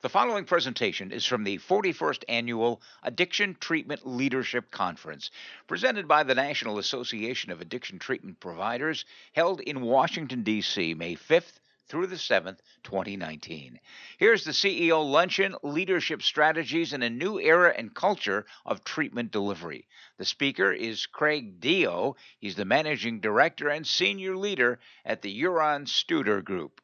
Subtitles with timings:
[0.00, 5.32] The following presentation is from the 41st Annual Addiction Treatment Leadership Conference,
[5.66, 11.58] presented by the National Association of Addiction Treatment Providers, held in Washington, D.C., May 5th
[11.88, 13.80] through the 7th, 2019.
[14.18, 19.88] Here's the CEO Luncheon Leadership Strategies in a New Era and Culture of Treatment Delivery.
[20.16, 22.14] The speaker is Craig Deao.
[22.38, 26.80] He's the Managing Director and Senior Leader at the Huron Studer Group.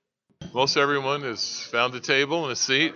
[0.53, 2.95] Most everyone has found a table and a seat.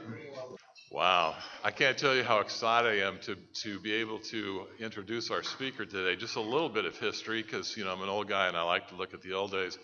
[0.90, 1.36] Wow.
[1.64, 5.42] I can't tell you how excited I am to, to be able to introduce our
[5.42, 6.16] speaker today.
[6.16, 8.62] Just a little bit of history, because you know I'm an old guy and I
[8.62, 9.78] like to look at the old days.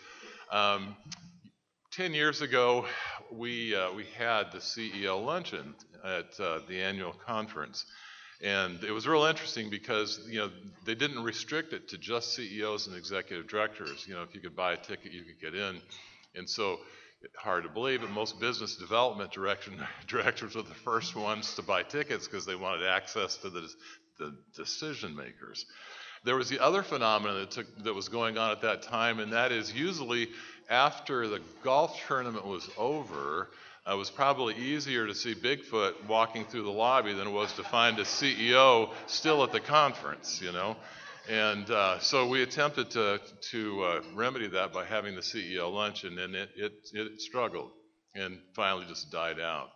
[0.50, 0.96] Um,
[1.96, 2.86] Ten years ago,
[3.30, 7.86] we uh, we had the CEO luncheon at uh, the annual conference,
[8.42, 10.50] and it was real interesting because you know
[10.84, 14.06] they didn't restrict it to just CEOs and executive directors.
[14.08, 15.80] You know, if you could buy a ticket, you could get in,
[16.34, 16.80] and so
[17.36, 19.74] hard to believe, but most business development direction,
[20.06, 23.68] directors were the first ones to buy tickets because they wanted access to the,
[24.18, 25.66] the decision makers.
[26.24, 29.32] There was the other phenomenon that, took, that was going on at that time, and
[29.32, 30.28] that is usually
[30.70, 33.50] after the golf tournament was over,
[33.86, 37.52] uh, it was probably easier to see Bigfoot walking through the lobby than it was
[37.54, 40.76] to find a CEO still at the conference, you know.
[41.28, 43.18] And uh, so we attempted to,
[43.50, 47.70] to uh, remedy that by having the CEO luncheon, and it, it, it struggled
[48.14, 49.70] and finally just died out.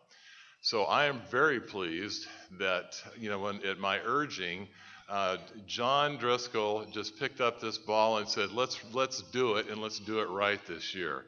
[0.61, 2.27] So I am very pleased
[2.59, 4.69] that, you know, when, at my urging,
[5.09, 9.81] uh, John Driscoll just picked up this ball and said, let's, let's do it, and
[9.81, 11.25] let's do it right this year.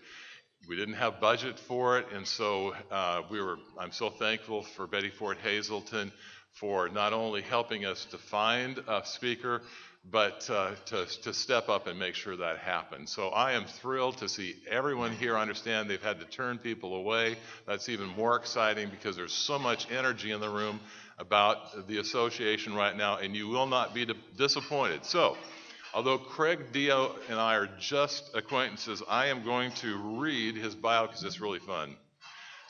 [0.68, 3.56] We didn't have budget for it, and so uh, we were.
[3.78, 6.12] I'm so thankful for Betty Ford Hazelden
[6.52, 9.62] for not only helping us to find a speaker,
[10.08, 13.12] but uh, to, to step up and make sure that happens.
[13.12, 17.36] So I am thrilled to see everyone here understand they've had to turn people away.
[17.66, 20.80] That's even more exciting because there's so much energy in the room
[21.18, 25.04] about the association right now, and you will not be disappointed.
[25.04, 25.36] So,
[25.92, 31.06] although Craig Deao and I are just acquaintances, I am going to read his bio
[31.06, 31.96] because it's really fun.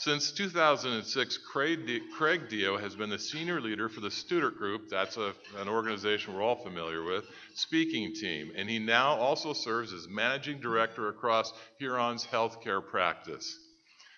[0.00, 5.34] Since 2006, Craig, Deao has been the senior leader for the Studer Group, that's a,
[5.58, 10.58] an organization we're all familiar with, speaking team, and he now also serves as managing
[10.58, 13.58] director across Huron's healthcare practice.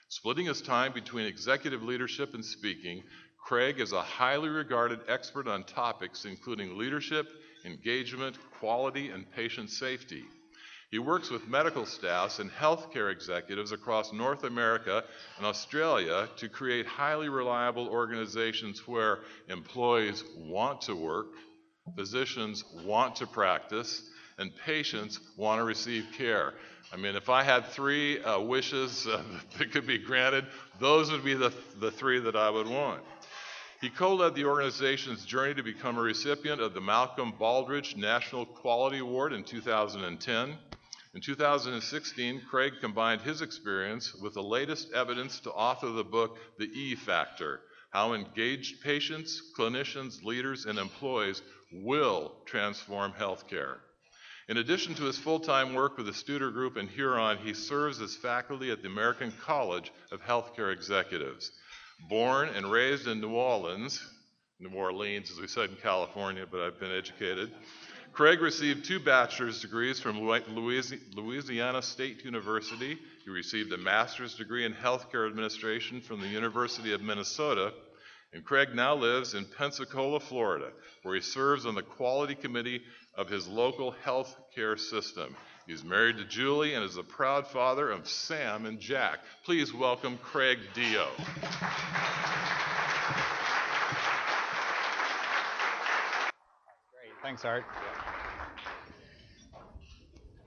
[0.09, 3.03] Splitting his time between executive leadership and speaking,
[3.45, 7.27] Craig is a highly regarded expert on topics including leadership,
[7.65, 10.23] engagement, quality, and patient safety.
[10.93, 15.03] He works with medical staffs and healthcare executives across North America
[15.39, 21.29] and Australia to create highly reliable organizations where employees want to work,
[21.97, 24.03] physicians want to practice,
[24.37, 26.53] and patients want to receive care.
[26.93, 29.23] I mean, if I had three uh, wishes uh,
[29.59, 30.45] that could be granted,
[30.79, 33.01] those would be the, the three that I would want.
[33.81, 38.45] He co led the organization's journey to become a recipient of the Malcolm Baldrige National
[38.45, 40.59] Quality Award in 2010.
[41.15, 46.71] In 2016, Craig combined his experience with the latest evidence to author the book, The
[46.73, 53.77] E Factor How Engaged Patients, Clinicians, Leaders, and Employees Will Transform Healthcare.
[54.49, 58.01] In addition to his full time work with the Studer Group in Huron, he serves
[58.01, 61.53] as faculty at the American College of Healthcare Executives.
[62.09, 64.03] Born and raised in New Orleans,
[64.59, 67.53] New Orleans, as we said in California, but I've been educated.
[68.13, 72.99] Craig received two bachelor's degrees from Louisiana State University.
[73.25, 77.73] He received a master's degree in healthcare administration from the University of Minnesota.
[78.35, 82.83] And Craig now lives in Pensacola, Florida, where he serves on the quality committee
[83.15, 85.35] of his local health care system.
[85.67, 89.21] He's married to Julie and is a proud father of Sam and Jack.
[89.45, 91.09] Please welcome Craig Deao.
[96.91, 97.13] Great.
[97.23, 97.65] Thanks, Art.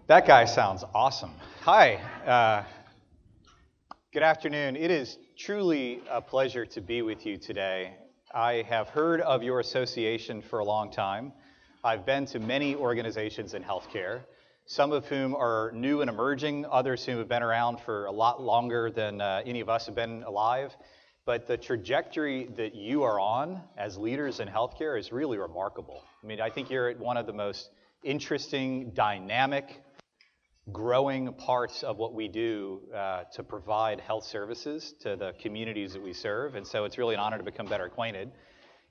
[0.08, 1.32] That guy sounds awesome.
[1.62, 1.96] Hi.
[2.28, 2.64] Uh,
[4.14, 4.76] good afternoon.
[4.76, 7.96] It is truly a pleasure to be with you today.
[8.32, 11.34] I have heard of your association for a long time.
[11.84, 14.22] I've been to many organizations in healthcare,
[14.68, 18.40] some of whom are new and emerging, others who have been around for a lot
[18.40, 20.72] longer than uh, any of us have been alive.
[21.26, 26.03] But the trajectory that you are on as leaders in healthcare is really remarkable.
[26.24, 27.72] I mean, I think you're at one of the most
[28.03, 29.82] interesting, dynamic,
[30.72, 36.02] growing parts of what we do uh, to provide health services to the communities that
[36.02, 36.56] we serve.
[36.56, 38.32] And so it's really an honor to become better acquainted.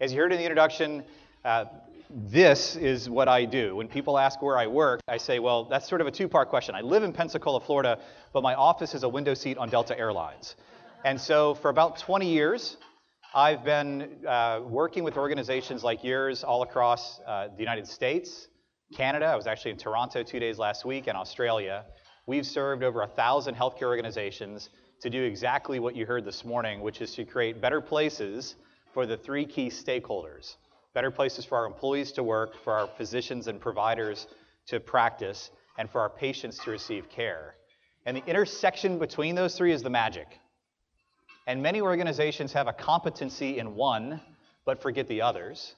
[0.01, 1.03] As you heard in the introduction,
[1.45, 1.65] uh,
[2.11, 3.75] this is what I do.
[3.75, 6.49] When people ask where I work, I say, well, that's sort of a two part
[6.49, 6.77] question.
[6.77, 7.99] I live in Pensacola, Florida,
[8.33, 10.55] but my office is a window seat on Delta Airlines.
[11.05, 12.77] And so for about 20 years,
[13.35, 18.47] I've been uh, working with organizations like yours all across the United States,
[18.93, 19.27] Canada.
[19.27, 21.85] I was actually in Toronto two days last week, and Australia.
[22.27, 24.71] We've served over a thousand healthcare organizations
[25.01, 28.57] to do exactly what you heard this morning, which is to create better places
[28.93, 30.57] for the three key stakeholders
[30.95, 34.29] better places for our employees to work, for our physicians and providers
[34.67, 37.57] to practice, and for our patients to receive care.
[38.07, 40.39] And the intersection between those three is the magic.
[41.47, 44.21] And many organizations have a competency in one,
[44.65, 45.75] but forget the others.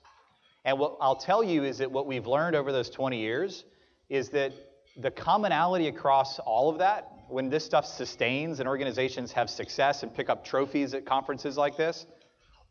[0.66, 3.64] And what I'll tell you is that what we've learned over those 20 years
[4.08, 4.52] is that
[4.96, 10.12] the commonality across all of that, when this stuff sustains and organizations have success and
[10.12, 12.06] pick up trophies at conferences like this,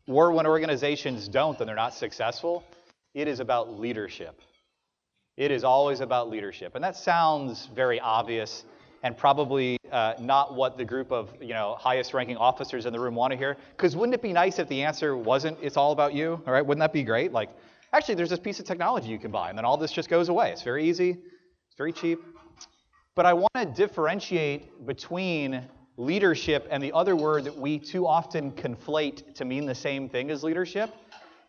[0.06, 2.62] or when organizations don't and they're not successful,
[3.14, 4.40] it is about leadership.
[5.38, 6.74] It is always about leadership.
[6.74, 8.64] And that sounds very obvious
[9.02, 13.00] and probably uh, not what the group of you know highest ranking officers in the
[13.00, 13.56] room want to hear.
[13.74, 16.42] Because wouldn't it be nice if the answer wasn't it's all about you?
[16.46, 17.32] All right, wouldn't that be great?
[17.32, 17.50] Like,
[17.92, 20.28] actually, there's this piece of technology you can buy, and then all this just goes
[20.28, 20.50] away.
[20.50, 22.20] It's very easy, it's very cheap.
[23.14, 25.62] But I want to differentiate between
[25.96, 30.30] leadership and the other word that we too often conflate to mean the same thing
[30.30, 30.90] as leadership,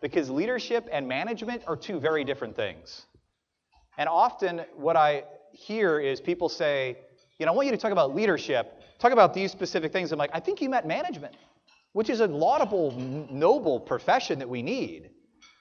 [0.01, 3.05] because leadership and management are two very different things.
[3.97, 6.97] And often what I hear is people say,
[7.39, 10.11] you know, I want you to talk about leadership, talk about these specific things.
[10.11, 11.35] I'm like, I think you meant management,
[11.93, 15.09] which is a laudable, noble profession that we need.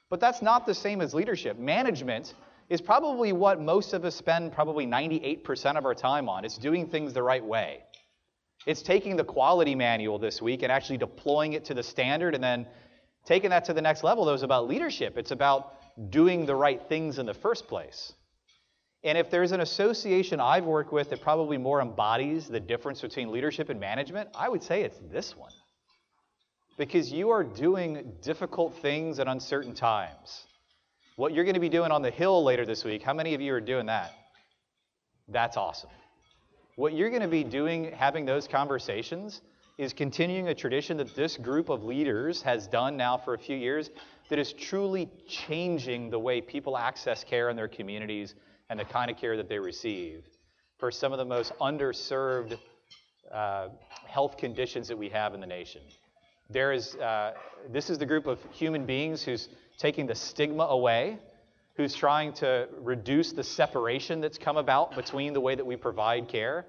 [0.08, 1.58] But that's not the same as leadership.
[1.58, 2.34] Management
[2.68, 6.44] is probably what most of us spend probably 98% of our time on.
[6.44, 7.82] It's doing things the right way.
[8.66, 12.42] It's taking the quality manual this week and actually deploying it to the standard and
[12.42, 12.66] then
[13.24, 14.24] taking that to the next level.
[14.24, 15.16] That was about leadership.
[15.16, 15.74] It's about
[16.10, 18.12] doing the right things in the first place.
[19.04, 23.30] And if there's an association I've worked with that probably more embodies the difference between
[23.30, 25.52] leadership and management, I would say it's this one.
[26.76, 30.46] Because you are doing difficult things at uncertain times.
[31.17, 33.40] What you're going to be doing on the Hill later this week, how many of
[33.40, 34.12] you are doing that?
[35.28, 35.90] That's awesome.
[36.76, 39.40] What you're going to be doing, having those conversations,
[39.78, 43.56] is continuing a tradition that this group of leaders has done now for a few
[43.56, 43.90] years
[44.28, 48.34] that is truly changing the way people access care in their communities
[48.69, 50.25] and the kind of care that they receive
[50.78, 52.58] for some of the most underserved
[53.32, 53.69] uh,
[54.06, 55.81] health conditions that we have in the nation.
[56.50, 57.32] There is, uh,
[57.70, 59.48] this is the group of human beings who's
[59.78, 61.19] taking the stigma away,
[61.76, 66.28] who's trying to reduce the separation that's come about between the way that we provide
[66.28, 66.66] care.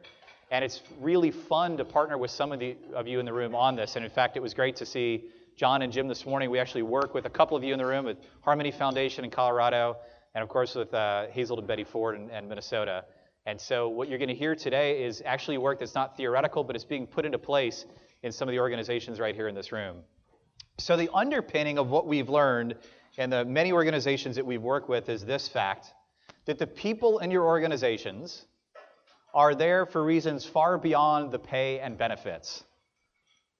[0.49, 3.53] And it's really fun to partner with some of, the, of you in the room
[3.53, 3.95] on this.
[3.95, 5.25] And in fact, it was great to see
[5.57, 6.49] John and Jim this morning.
[6.49, 9.31] We actually work with a couple of you in the room with Harmony Foundation in
[9.31, 9.97] Colorado
[10.37, 13.05] and of course with uh, and Betty Ford in, and Minnesota.
[13.47, 16.75] And so what you're going to hear today is actually work that's not theoretical, but
[16.75, 17.85] it's being put into place
[18.23, 19.97] in some of the organizations right here in this room.
[20.79, 22.75] So the underpinning of what we've learned
[23.17, 25.87] and the many organizations that we've worked with is this fact
[26.45, 28.45] that the people in your organizations
[29.33, 32.63] are there for reasons far beyond the pay and benefits,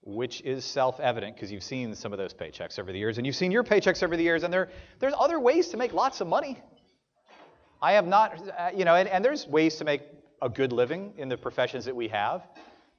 [0.02, 3.26] which is self evident because you've seen some of those paychecks over the years, and
[3.26, 4.70] you've seen your paychecks over the years, and there,
[5.00, 6.60] there's other ways to make lots of money.
[7.82, 10.02] I have not, uh, you know, and, and there's ways to make
[10.42, 12.44] a good living in the professions that we have.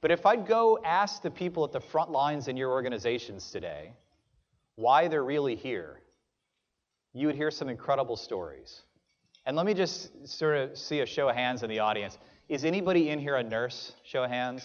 [0.01, 3.91] But if I'd go ask the people at the front lines in your organizations today
[4.75, 5.99] why they're really here,
[7.13, 8.81] you would hear some incredible stories.
[9.45, 12.17] And let me just sort of see a show of hands in the audience.
[12.47, 13.93] Is anybody in here a nurse?
[14.03, 14.63] Show of hands.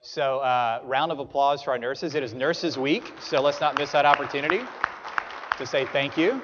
[0.00, 2.14] So, uh, round of applause for our nurses.
[2.14, 4.60] It is Nurses Week, so let's not miss that opportunity
[5.58, 6.42] to say thank you.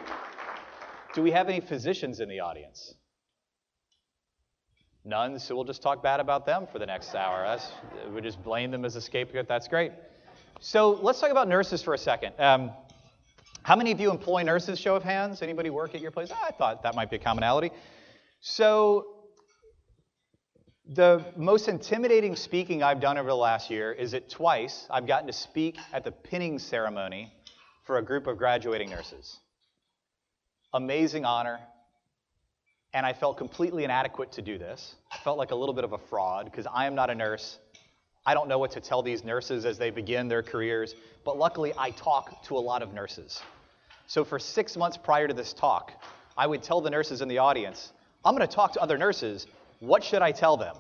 [1.15, 2.95] Do we have any physicians in the audience?
[5.05, 7.43] None, so we'll just talk bad about them for the next hour.
[7.43, 7.73] That's,
[8.15, 9.49] we just blame them as a scapegoat.
[9.49, 9.93] That's great.
[10.61, 12.35] So let's talk about nurses for a second.
[12.39, 12.71] Um,
[13.65, 14.79] how many of you employ nurses?
[14.79, 15.43] Show of hands.
[15.43, 16.31] Anybody work at your place?
[16.33, 17.71] Ah, I thought that might be a commonality.
[18.41, 19.07] So
[20.87, 25.27] the most intimidating speaking I've done over the last year is that twice I've gotten
[25.27, 27.33] to speak at the pinning ceremony
[27.85, 29.39] for a group of graduating nurses
[30.75, 31.61] amazing honor.
[32.95, 34.97] And I felt completely inadequate to do this.
[35.11, 37.59] I felt like a little bit of a fraud because I am not a nurse.
[38.27, 40.95] I don't know what to tell these nurses as they begin their careers.
[41.25, 43.41] But luckily, I talk to a lot of nurses.
[44.07, 45.93] So for six months prior to this talk,
[46.37, 47.93] I would tell the nurses in the audience,
[48.25, 49.47] I'm going to talk to other nurses.
[49.81, 50.77] What should I tell them?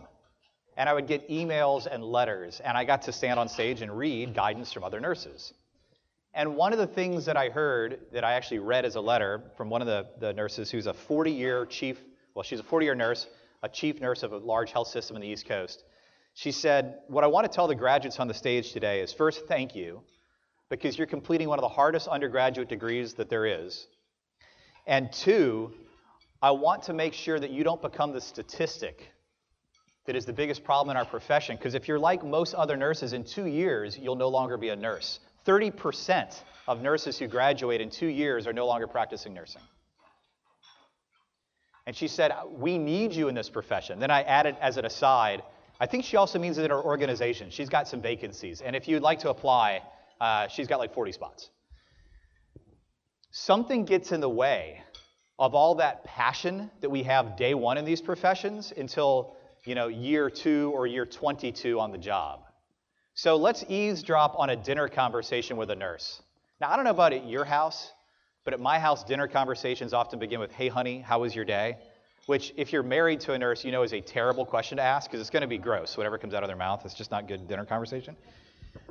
[0.76, 3.96] And I would get emails and letters, and I got to stand on stage and
[3.96, 5.52] read guidance from other nurses.
[6.34, 9.42] And one of the things that I heard that I actually read as a letter
[9.56, 11.98] from one of the, the nurses who's a 40 year chief,
[12.34, 13.26] well, she's a 40 year nurse,
[13.62, 15.84] a chief nurse of a large health system in the East Coast.
[16.34, 19.46] She said, What I want to tell the graduates on the stage today is first,
[19.46, 20.02] thank you,
[20.70, 23.86] because you're completing one of the hardest undergraduate degrees that there is.
[24.86, 25.74] And two,
[26.40, 29.12] I want to make sure that you don't become the statistic
[30.06, 31.56] that is the biggest problem in our profession.
[31.56, 34.76] Because if you're like most other nurses, in two years, you'll no longer be a
[34.76, 35.20] nurse.
[35.46, 36.34] 30%
[36.68, 39.62] of nurses who graduate in two years are no longer practicing nursing.
[41.86, 43.98] And she said, We need you in this profession.
[43.98, 45.42] Then I added as an aside,
[45.80, 47.50] I think she also means it in her organization.
[47.50, 48.60] She's got some vacancies.
[48.60, 49.82] And if you'd like to apply,
[50.20, 51.50] uh, she's got like 40 spots.
[53.32, 54.82] Something gets in the way
[55.38, 59.34] of all that passion that we have day one in these professions until
[59.64, 62.42] you know year two or year 22 on the job.
[63.14, 66.22] So let's eavesdrop on a dinner conversation with a nurse.
[66.60, 67.92] Now I don't know about at your house,
[68.44, 71.78] but at my house, dinner conversations often begin with, "Hey, honey, how was your day?"
[72.26, 75.10] Which, if you're married to a nurse, you know is a terrible question to ask
[75.10, 75.96] because it's going to be gross.
[75.96, 78.16] Whatever comes out of their mouth, it's just not good dinner conversation.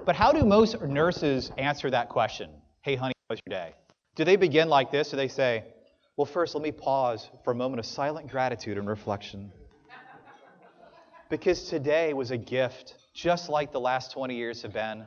[0.06, 2.50] But how do most nurses answer that question?
[2.82, 3.74] Hey, honey, how was your day?
[4.16, 5.12] Do they begin like this?
[5.12, 5.64] Do they say,
[6.18, 9.52] well, first, let me pause for a moment of silent gratitude and reflection?
[11.30, 15.06] Because today was a gift, just like the last 20 years have been.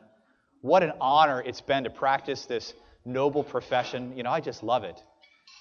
[0.61, 2.73] What an honor it's been to practice this
[3.04, 4.16] noble profession.
[4.16, 5.02] You know, I just love it.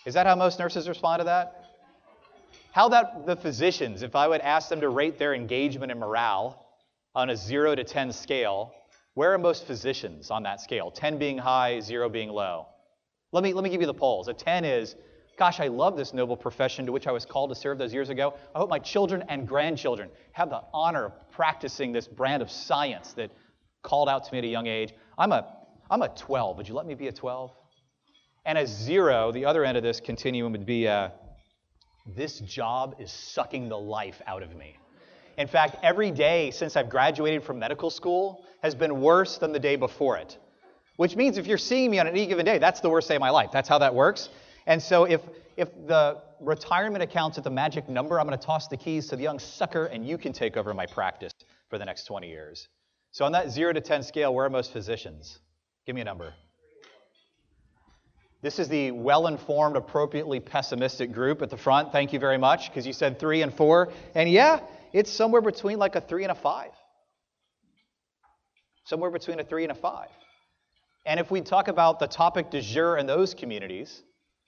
[0.05, 1.63] Is that how most nurses respond to that?
[2.71, 4.01] How about the physicians?
[4.01, 6.65] If I would ask them to rate their engagement and morale
[7.15, 8.73] on a 0 to 10 scale,
[9.13, 10.89] where are most physicians on that scale?
[10.89, 12.65] 10 being high, 0 being low.
[13.31, 14.27] Let me, let me give you the polls.
[14.27, 14.95] A 10 is,
[15.37, 18.09] gosh, I love this noble profession to which I was called to serve those years
[18.09, 18.33] ago.
[18.55, 23.13] I hope my children and grandchildren have the honor of practicing this brand of science
[23.13, 23.31] that
[23.81, 24.93] called out to me at a young age.
[25.17, 25.45] I'm a,
[25.89, 26.57] I'm a 12.
[26.57, 27.51] Would you let me be a 12?
[28.45, 31.09] And a zero, the other end of this continuum would be uh,
[32.05, 34.77] this job is sucking the life out of me.
[35.37, 39.59] In fact, every day since I've graduated from medical school has been worse than the
[39.59, 40.37] day before it.
[40.97, 43.21] Which means if you're seeing me on any given day, that's the worst day of
[43.21, 43.49] my life.
[43.51, 44.29] That's how that works.
[44.67, 45.21] And so if,
[45.57, 49.15] if the retirement account's at the magic number, I'm going to toss the keys to
[49.15, 51.33] the young sucker and you can take over my practice
[51.69, 52.67] for the next 20 years.
[53.11, 55.39] So on that 0 to 10 scale, where are most physicians?
[55.85, 56.33] Give me a number.
[58.41, 61.93] This is the well informed, appropriately pessimistic group at the front.
[61.93, 63.93] Thank you very much, because you said three and four.
[64.15, 64.59] And yeah,
[64.91, 66.71] it's somewhere between like a three and a five.
[68.85, 70.09] Somewhere between a three and a five.
[71.05, 74.03] And if we talk about the topic du jour in those communities,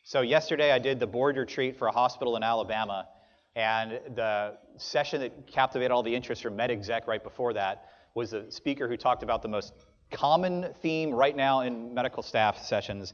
[0.08, 3.08] so yesterday I did the board retreat for a hospital in Alabama,
[3.56, 8.52] and the session that captivated all the interest from MedExec right before that was a
[8.52, 9.74] speaker who talked about the most
[10.12, 13.14] common theme right now in medical staff sessions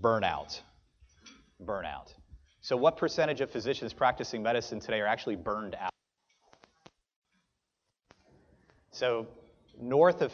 [0.00, 0.58] burnout.
[1.62, 2.14] Burnout.
[2.62, 5.92] So, what percentage of physicians practicing medicine today are actually burned out?
[8.92, 9.26] So,
[9.78, 10.32] north of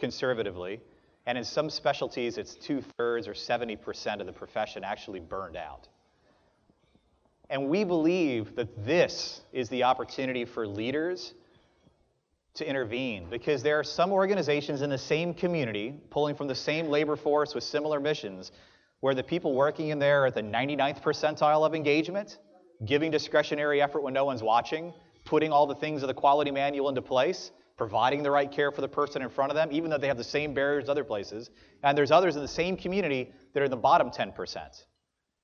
[0.00, 0.80] conservatively,
[1.26, 5.88] and in some specialties, it's two thirds or 70% of the profession actually burned out.
[7.50, 11.34] And we believe that this is the opportunity for leaders
[12.54, 16.88] to intervene because there are some organizations in the same community, pulling from the same
[16.88, 18.52] labor force with similar missions,
[19.00, 22.38] where the people working in there are at the 99th percentile of engagement,
[22.84, 24.92] giving discretionary effort when no one's watching,
[25.24, 28.80] putting all the things of the quality manual into place, providing the right care for
[28.80, 31.04] the person in front of them, even though they have the same barriers as other
[31.04, 31.50] places.
[31.82, 34.84] And there's others in the same community that are in the bottom 10%.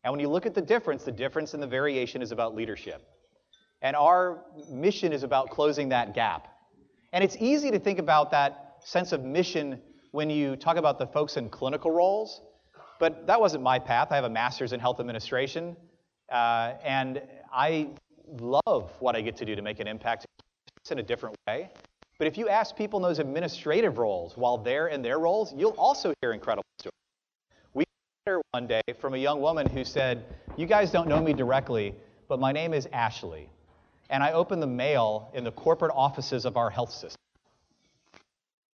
[0.04, 3.02] And when you look at the difference, the difference in the variation is about leadership.
[3.82, 6.48] And our mission is about closing that gap.
[7.12, 9.80] And it's easy to think about that sense of mission
[10.12, 12.42] when you talk about the folks in clinical roles,
[12.98, 14.08] but that wasn't my path.
[14.10, 15.76] I have a master's in health administration,
[16.30, 17.22] uh, and
[17.52, 17.90] I
[18.40, 20.26] love what I get to do to make an impact
[20.90, 21.70] in a different way.
[22.20, 25.74] But if you ask people in those administrative roles while they're in their roles, you'll
[25.78, 26.92] also hear incredible stories.
[27.72, 27.84] We
[28.26, 30.26] heard one day from a young woman who said,
[30.58, 31.94] You guys don't know me directly,
[32.28, 33.48] but my name is Ashley.
[34.10, 37.16] And I open the mail in the corporate offices of our health system.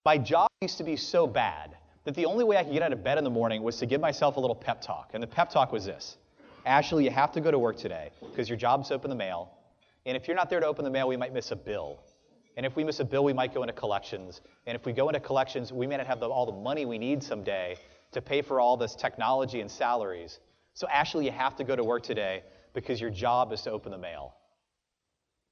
[0.05, 2.93] My job used to be so bad that the only way I could get out
[2.93, 5.11] of bed in the morning was to give myself a little pep talk.
[5.15, 6.17] And the pep talk was this
[6.65, 9.51] Ashley, you have to go to work today because your job's open the mail.
[10.07, 11.99] And if you're not there to open the mail, we might miss a bill.
[12.57, 14.41] And if we miss a bill, we might go into collections.
[14.67, 16.99] And if we go into collections, we may not have the, all the money we
[16.99, 17.77] need someday
[18.13, 20.39] to pay for all this technology and salaries.
[20.75, 22.43] So, Ashley, you have to go to work today
[22.75, 24.35] because your job is to open the mail.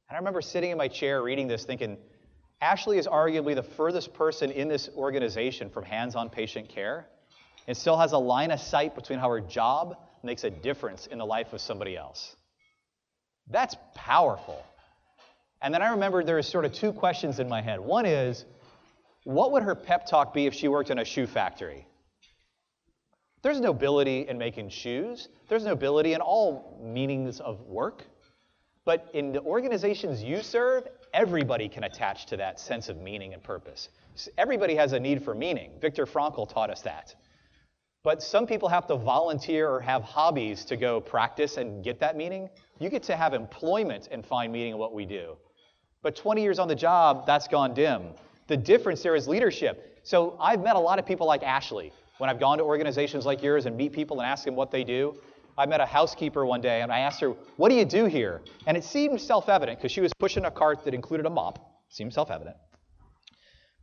[0.08, 1.96] And I remember sitting in my chair reading this thinking,
[2.60, 7.06] Ashley is arguably the furthest person in this organization from hands on patient care
[7.66, 11.18] and still has a line of sight between how her job makes a difference in
[11.18, 12.34] the life of somebody else.
[13.48, 14.62] That's powerful.
[15.62, 17.80] And then I remembered there was sort of two questions in my head.
[17.80, 18.46] One is,
[19.24, 21.86] what would her pep talk be if she worked in a shoe factory?
[23.42, 25.28] There's nobility in making shoes.
[25.48, 28.04] There's nobility in all meanings of work.
[28.84, 33.42] But in the organizations you serve, everybody can attach to that sense of meaning and
[33.42, 33.90] purpose.
[34.38, 35.72] Everybody has a need for meaning.
[35.80, 37.14] Viktor Frankl taught us that.
[38.02, 42.16] But some people have to volunteer or have hobbies to go practice and get that
[42.16, 42.48] meaning.
[42.78, 45.36] You get to have employment and find meaning in what we do.
[46.02, 48.14] But 20 years on the job, that's gone dim.
[48.46, 50.00] The difference there is leadership.
[50.02, 51.92] So I've met a lot of people like Ashley.
[52.18, 54.84] When I've gone to organizations like yours and meet people and ask them what they
[54.84, 55.14] do,
[55.56, 58.42] I met a housekeeper one day and I asked her, What do you do here?
[58.66, 61.58] And it seemed self evident because she was pushing a cart that included a mop.
[61.88, 62.56] Seemed self evident.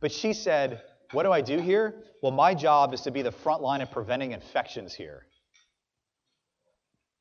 [0.00, 0.82] But she said,
[1.12, 2.02] What do I do here?
[2.22, 5.26] Well, my job is to be the front line of preventing infections here.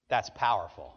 [0.09, 0.95] That's powerful.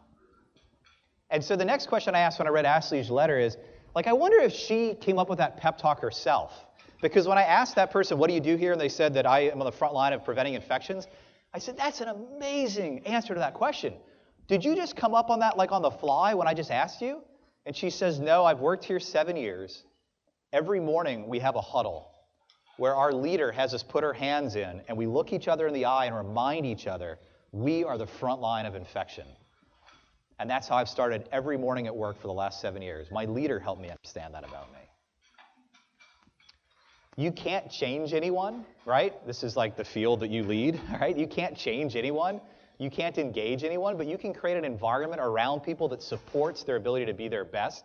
[1.30, 3.56] And so the next question I asked when I read Ashley's letter is,
[3.94, 6.64] like, I wonder if she came up with that pep talk herself.
[7.02, 8.72] Because when I asked that person, what do you do here?
[8.72, 11.06] And they said that I am on the front line of preventing infections,
[11.52, 13.94] I said, that's an amazing answer to that question.
[14.46, 17.00] Did you just come up on that like on the fly when I just asked
[17.00, 17.22] you?
[17.66, 19.84] And she says, no, I've worked here seven years.
[20.52, 22.10] Every morning we have a huddle
[22.76, 25.74] where our leader has us put our hands in and we look each other in
[25.74, 27.18] the eye and remind each other
[27.52, 29.26] we are the front line of infection.
[30.40, 33.10] And that's how I've started every morning at work for the last seven years.
[33.10, 34.78] My leader helped me understand that about me.
[37.22, 39.14] You can't change anyone, right?
[39.26, 41.14] This is like the field that you lead, right?
[41.14, 42.40] You can't change anyone.
[42.78, 46.76] You can't engage anyone, but you can create an environment around people that supports their
[46.76, 47.84] ability to be their best.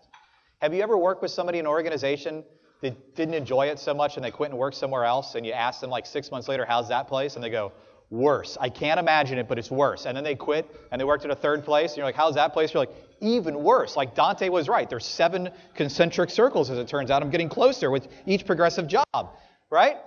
[0.61, 2.45] Have you ever worked with somebody in an organization
[2.79, 5.51] that didn't enjoy it so much and they quit and worked somewhere else and you
[5.51, 7.35] ask them like six months later, how's that place?
[7.35, 7.73] And they go,
[8.09, 8.57] worse.
[8.59, 10.05] I can't imagine it, but it's worse.
[10.05, 11.91] And then they quit and they worked at a third place.
[11.91, 12.73] And you're like, how's that place?
[12.73, 13.95] You're like, even worse.
[13.95, 14.89] Like Dante was right.
[14.89, 17.21] There's seven concentric circles, as it turns out.
[17.21, 19.31] I'm getting closer with each progressive job,
[19.69, 19.97] right?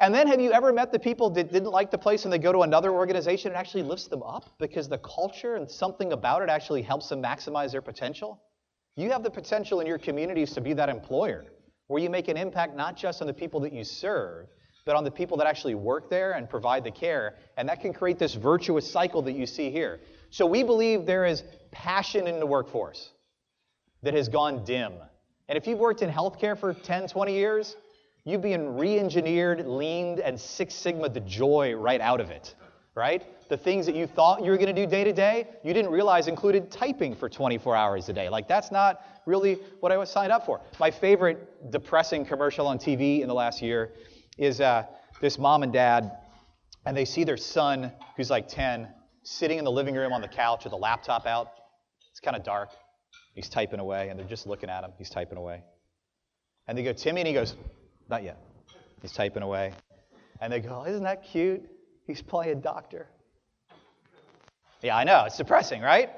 [0.00, 2.38] And then have you ever met the people that didn't like the place and they
[2.38, 6.42] go to another organization and actually lifts them up because the culture and something about
[6.42, 8.40] it actually helps them maximize their potential?
[8.96, 11.46] You have the potential in your communities to be that employer
[11.88, 14.46] where you make an impact not just on the people that you serve,
[14.88, 17.34] but on the people that actually work there and provide the care.
[17.58, 20.00] And that can create this virtuous cycle that you see here.
[20.30, 23.10] So we believe there is passion in the workforce
[24.02, 24.94] that has gone dim.
[25.46, 27.76] And if you've worked in healthcare for 10, 20 years,
[28.24, 32.54] you've been re engineered, leaned, and Six Sigma the joy right out of it,
[32.94, 33.22] right?
[33.50, 35.90] The things that you thought you were going to do day to day, you didn't
[35.90, 38.30] realize included typing for 24 hours a day.
[38.30, 40.62] Like, that's not really what I was signed up for.
[40.80, 43.92] My favorite depressing commercial on TV in the last year
[44.38, 44.84] is uh,
[45.20, 46.12] this mom and dad,
[46.86, 48.88] and they see their son, who's like 10,
[49.24, 51.52] sitting in the living room on the couch with a laptop out.
[52.12, 52.70] It's kind of dark.
[53.34, 54.92] He's typing away, and they're just looking at him.
[54.96, 55.62] He's typing away.
[56.66, 57.54] And they go, Timmy, and he goes,
[58.08, 58.38] Not yet.
[59.02, 59.72] He's typing away.
[60.40, 61.62] And they go, Isn't that cute?
[62.06, 63.08] He's playing doctor.
[64.82, 65.24] Yeah, I know.
[65.26, 66.10] It's depressing, right?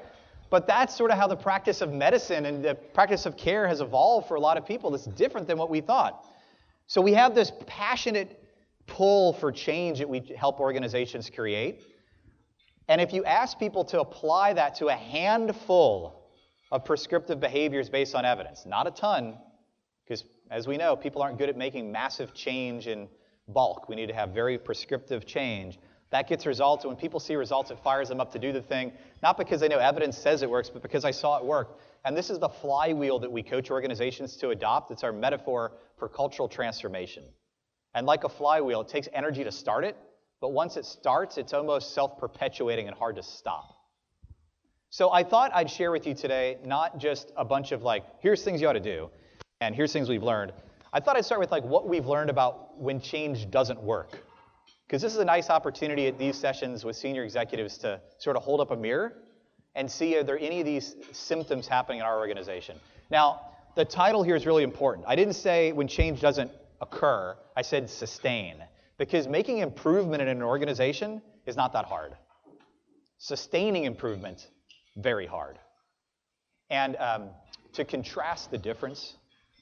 [0.49, 3.81] But that's sort of how the practice of medicine and the practice of care has
[3.81, 4.93] evolved for a lot of people.
[4.93, 6.25] It's different than what we thought.
[6.91, 8.43] So we have this passionate
[8.85, 11.83] pull for change that we help organizations create.
[12.89, 16.21] And if you ask people to apply that to a handful
[16.69, 19.37] of prescriptive behaviors based on evidence, not a ton,
[20.03, 23.07] because as we know, people aren't good at making massive change in
[23.47, 23.87] bulk.
[23.87, 25.79] We need to have very prescriptive change.
[26.09, 26.83] That gets results.
[26.83, 28.91] And when people see results, it fires them up to do the thing,
[29.23, 31.79] not because they know evidence says it works, but because I saw it work.
[32.03, 34.91] And this is the flywheel that we coach organizations to adopt.
[34.91, 37.23] It's our metaphor for cultural transformation.
[37.93, 39.95] And like a flywheel, it takes energy to start it,
[40.39, 43.77] but once it starts, it's almost self perpetuating and hard to stop.
[44.89, 48.43] So I thought I'd share with you today not just a bunch of like, here's
[48.43, 49.09] things you ought to do,
[49.61, 50.53] and here's things we've learned.
[50.91, 54.17] I thought I'd start with like what we've learned about when change doesn't work.
[54.87, 58.43] Because this is a nice opportunity at these sessions with senior executives to sort of
[58.43, 59.13] hold up a mirror
[59.75, 62.77] and see are there any of these symptoms happening in our organization.
[63.09, 63.41] Now,
[63.75, 65.05] the title here is really important.
[65.07, 68.57] I didn't say when change doesn't occur, I said sustain.
[68.97, 72.13] Because making improvement in an organization is not that hard.
[73.17, 74.47] Sustaining improvement,
[74.97, 75.57] very hard.
[76.69, 77.29] And um,
[77.73, 79.15] to contrast the difference,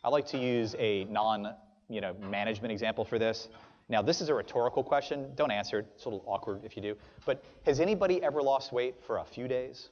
[0.03, 1.55] I like to use a non
[1.89, 3.47] you know, management example for this.
[3.89, 5.31] Now, this is a rhetorical question.
[5.35, 5.87] Don't answer it.
[5.95, 6.95] It's a little awkward if you do.
[7.25, 9.89] But has anybody ever lost weight for a few days?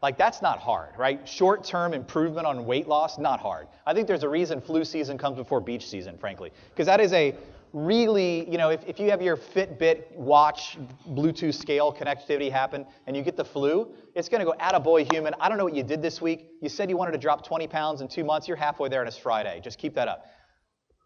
[0.00, 1.26] Like, that's not hard, right?
[1.28, 3.66] Short term improvement on weight loss, not hard.
[3.84, 7.12] I think there's a reason flu season comes before beach season, frankly, because that is
[7.12, 7.34] a
[7.72, 10.78] really, you know, if, if you have your Fitbit watch
[11.10, 15.34] Bluetooth scale connectivity happen and you get the flu, it's going to go, attaboy, human.
[15.40, 16.48] I don't know what you did this week.
[16.62, 18.48] You said you wanted to drop 20 pounds in two months.
[18.48, 19.60] You're halfway there and it's Friday.
[19.62, 20.26] Just keep that up.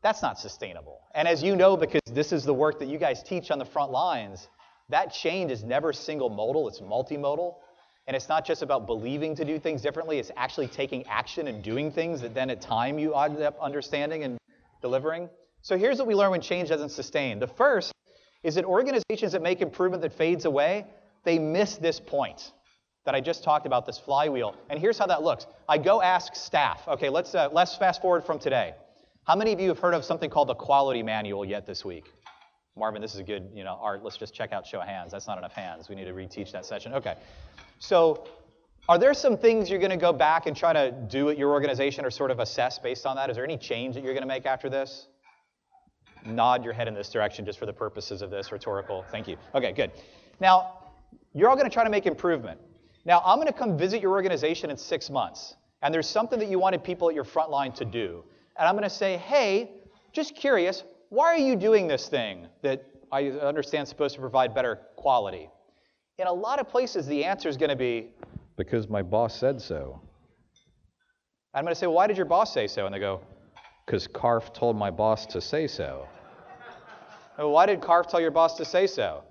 [0.03, 1.01] That's not sustainable.
[1.15, 3.65] And as you know, because this is the work that you guys teach on the
[3.65, 4.49] front lines,
[4.89, 7.55] that change is never single modal, it's multimodal.
[8.07, 11.63] And it's not just about believing to do things differently, it's actually taking action and
[11.63, 14.39] doing things that then at time you end up understanding and
[14.81, 15.29] delivering.
[15.61, 17.39] So here's what we learn when change doesn't sustain.
[17.39, 17.93] The first
[18.43, 20.87] is that organizations that make improvement that fades away,
[21.25, 22.53] they miss this point
[23.05, 24.57] that I just talked about, this flywheel.
[24.69, 25.47] And here's how that looks.
[25.69, 26.83] I go ask staff.
[26.89, 28.75] Okay, let's, uh, let's fast forward from today.
[29.25, 32.11] How many of you have heard of something called the quality manual yet this week?
[32.77, 34.03] Marvin, this is a good, you know, art.
[34.03, 35.13] Let's just check out show of hands.
[35.13, 35.89] That's not enough hands.
[35.89, 36.95] We need to reteach that session.
[36.95, 37.15] Okay.
[37.83, 38.29] So,
[38.89, 41.51] are there some things you're going to go back and try to do at your
[41.51, 43.31] organization or sort of assess based on that?
[43.31, 45.09] Is there any change that you're going to make after this?
[46.25, 49.05] Nod your head in this direction just for the purposes of this rhetorical.
[49.11, 49.37] Thank you.
[49.55, 49.91] Okay, good.
[50.41, 50.79] Now,
[51.35, 52.61] you're all going to try to make improvement.
[53.05, 56.49] Now, I'm going to come visit your organization in six months, and there's something that
[56.49, 58.25] you wanted people at your front line to do
[58.59, 59.71] and I'm going to say, hey,
[60.13, 64.55] just curious, why are you doing this thing that I understand is supposed to provide
[64.55, 65.49] better quality?
[66.19, 68.09] In a lot of places, the answer is going to be,
[68.57, 70.01] because my boss said so.
[71.55, 72.87] I'm going to say, why did your boss say so?
[72.87, 73.21] And they go,
[73.87, 76.09] because CARF told my boss to say so.
[77.39, 79.25] well, why did CARF tell your boss to say so?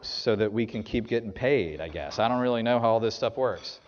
[0.00, 2.18] So that we can keep getting paid, I guess.
[2.18, 3.80] I don't really know how all this stuff works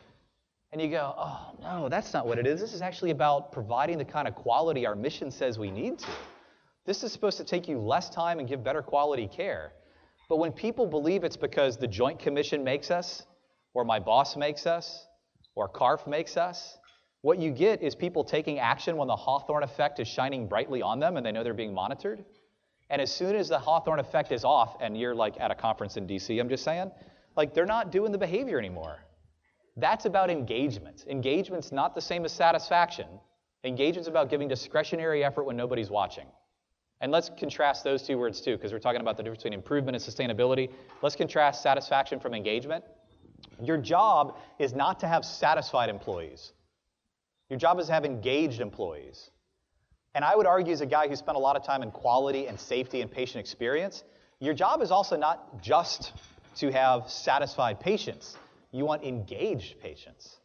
[0.73, 2.61] and you go, oh, no, that's not what it is.
[2.61, 6.11] This is actually about providing the kind of quality our mission says we need to.
[6.85, 9.73] This is supposed to take you less time and give better quality care.
[10.29, 13.25] But when people believe it's because the Joint Commission makes us,
[13.75, 15.07] or my boss makes us,
[15.55, 16.79] or CARF makes us,
[17.23, 21.01] what you get is people taking action when the Hawthorne effect is shining brightly on
[21.01, 22.25] them and they know they're being monitored.
[22.91, 25.97] And as soon as the Hawthorne effect is off, and you're like at a conference
[25.97, 26.91] in DC, I'm just saying,
[27.37, 28.99] like they're not doing the behavior anymore.
[29.77, 31.05] That's about engagement.
[31.09, 33.07] Engagement's not the same as satisfaction.
[33.65, 36.27] Engagement's about giving discretionary effort when nobody's watching.
[37.01, 39.97] And let's contrast those two words too, because we're talking about the difference between improvement
[39.97, 40.71] and sustainability.
[41.01, 42.85] Let's contrast satisfaction from engagement.
[43.63, 46.53] Your job is not to have satisfied employees.
[47.51, 49.31] Your job is to have engaged employees.
[50.15, 52.47] And I would argue, as a guy who spent a lot of time in quality
[52.47, 54.03] and safety and patient experience,
[54.41, 56.13] your job is also not just
[56.57, 58.37] to have satisfied patients.
[58.73, 60.37] You want engaged patients.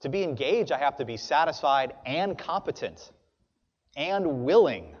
[0.00, 3.10] To be engaged, I have to be satisfied and competent
[3.96, 4.96] and willing.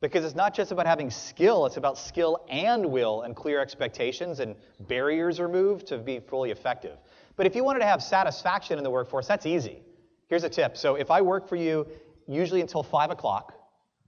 [0.00, 4.40] Because it's not just about having skill, it's about skill and will and clear expectations
[4.40, 4.56] and
[4.88, 6.96] barriers removed to be fully effective.
[7.36, 9.82] But if you wanted to have satisfaction in the workforce, that's easy.
[10.28, 10.76] Here's a tip.
[10.76, 11.86] So if I work for you
[12.26, 13.54] usually until 5 o'clock,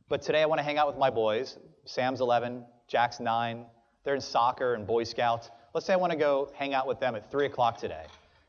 [0.09, 3.67] but today I want to hang out with my boys, Sam's 11, Jack's 9,
[4.05, 5.51] they're in soccer and Boy Scouts.
[5.75, 8.05] Let's say I want to go hang out with them at 3 o'clock today.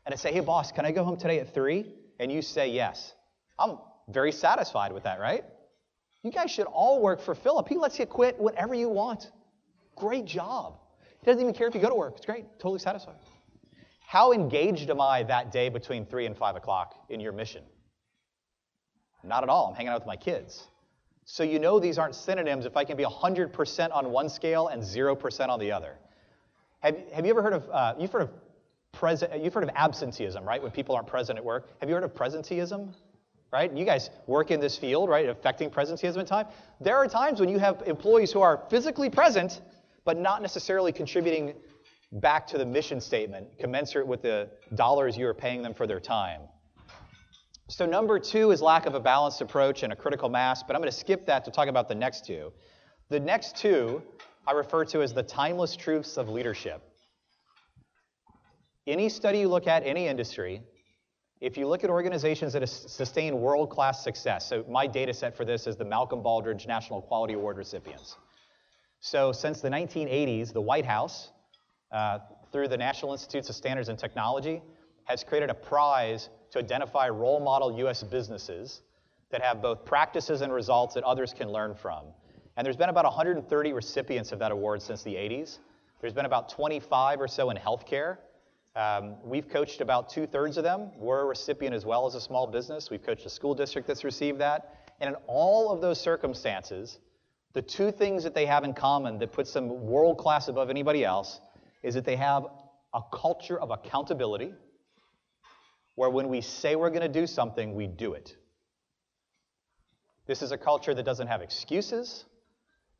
[0.06, 1.86] And I say, hey, boss, can I go home today at 3?
[2.20, 3.14] And you say yes.
[3.58, 3.78] I'm
[4.08, 5.44] very satisfied with that, right?
[6.24, 7.68] You guys should all work for Philip.
[7.68, 9.30] He lets you quit whenever you want.
[9.94, 10.78] Great job.
[11.20, 12.14] He doesn't even care if you go to work.
[12.16, 12.46] It's great.
[12.58, 13.16] Totally satisfied.
[14.00, 17.62] How engaged am I that day between 3 and 5 o'clock in your mission?
[19.22, 19.68] Not at all.
[19.68, 20.66] I'm hanging out with my kids.
[21.26, 24.82] So you know these aren't synonyms if I can be 100% on one scale and
[24.82, 25.96] 0% on the other.
[26.80, 28.30] Have, have you ever heard of, uh, you've heard of
[28.92, 30.62] present, you've heard of absenteeism, right?
[30.62, 31.68] When people aren't present at work.
[31.80, 32.94] Have you heard of presenteeism?
[33.54, 33.72] Right?
[33.72, 35.28] You guys work in this field, right?
[35.28, 36.46] Affecting presenteeism time.
[36.80, 39.60] There are times when you have employees who are physically present,
[40.04, 41.54] but not necessarily contributing
[42.10, 46.00] back to the mission statement, commensurate with the dollars you are paying them for their
[46.00, 46.40] time.
[47.68, 50.82] So, number two is lack of a balanced approach and a critical mass, but I'm
[50.82, 52.52] going to skip that to talk about the next two.
[53.08, 54.02] The next two
[54.48, 56.82] I refer to as the timeless truths of leadership.
[58.88, 60.60] Any study you look at, any industry,
[61.44, 65.36] if you look at organizations that have sustained world class success, so my data set
[65.36, 68.16] for this is the Malcolm Baldrige National Quality Award recipients.
[69.00, 71.32] So, since the 1980s, the White House,
[71.92, 74.62] uh, through the National Institutes of Standards and Technology,
[75.04, 78.80] has created a prize to identify role model US businesses
[79.30, 82.06] that have both practices and results that others can learn from.
[82.56, 85.58] And there's been about 130 recipients of that award since the 80s.
[86.00, 88.16] There's been about 25 or so in healthcare.
[88.76, 90.90] Um, we've coached about two thirds of them.
[90.96, 92.90] We're a recipient as well as a small business.
[92.90, 94.90] We've coached a school district that's received that.
[95.00, 96.98] And in all of those circumstances,
[97.52, 101.04] the two things that they have in common that puts them world class above anybody
[101.04, 101.40] else
[101.84, 102.46] is that they have
[102.92, 104.52] a culture of accountability
[105.94, 108.34] where when we say we're going to do something, we do it.
[110.26, 112.24] This is a culture that doesn't have excuses.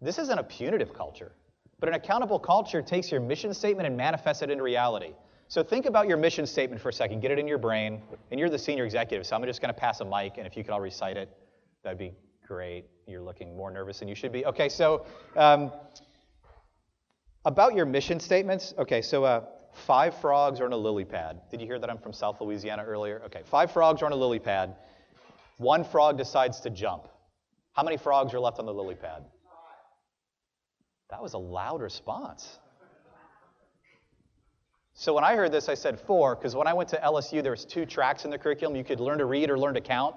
[0.01, 1.33] This isn't a punitive culture,
[1.81, 5.15] but an accountable culture takes your mission statement and manifests it into reality.
[5.55, 8.41] So think about your mission statement for a second, get it in your brain, and
[8.41, 10.65] you're the senior executive, so I'm just going to pass a mic, and if you
[10.65, 11.31] could all recite it,
[11.85, 12.13] that'd be
[12.45, 12.87] Great.
[13.07, 14.45] You're looking more nervous than you should be.
[14.47, 15.71] Okay, so um,
[17.45, 18.75] about your mission statements.
[18.79, 19.45] Okay, so uh,
[19.87, 21.41] five frogs are on a lily pad.
[21.53, 23.23] Did you hear that I'm from South Louisiana earlier?
[23.27, 24.75] Okay, five frogs are on a lily pad.
[25.59, 27.07] One frog decides to jump.
[27.75, 29.25] How many frogs are left on the lily pad?
[31.11, 32.59] That was a loud response.
[34.97, 37.51] So when I heard this, I said four, because when I went to LSU, there
[37.51, 38.77] was two tracks in the curriculum.
[38.77, 40.15] You could learn to read or learn to count.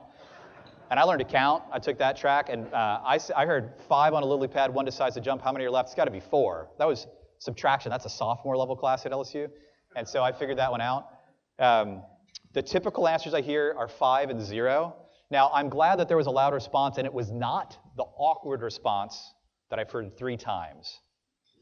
[0.92, 1.64] And I learned to count.
[1.72, 4.86] I took that track, and uh, I, I heard five on a lily pad, one
[4.86, 5.42] decides to jump.
[5.42, 5.88] How many are left?
[5.88, 6.70] It's got to be four.
[6.78, 7.08] That was
[7.40, 7.90] subtraction.
[7.90, 9.50] That's a sophomore level class at LSU.
[9.96, 11.08] And so I figured that one out.
[11.58, 12.04] Um,
[12.54, 14.96] the typical answers I hear are five and zero.
[15.32, 18.62] Now, I'm glad that there was a loud response, and it was not the awkward
[18.62, 19.34] response
[19.72, 21.00] that I've heard three times.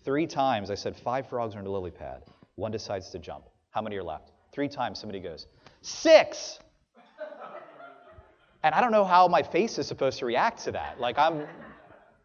[0.03, 2.21] Three times I said, five frogs are in a lily pad.
[2.55, 3.45] One decides to jump.
[3.71, 4.31] How many are left?
[4.51, 5.47] Three times somebody goes,
[5.81, 6.59] six.
[8.63, 10.99] And I don't know how my face is supposed to react to that.
[10.99, 11.45] Like, I'm,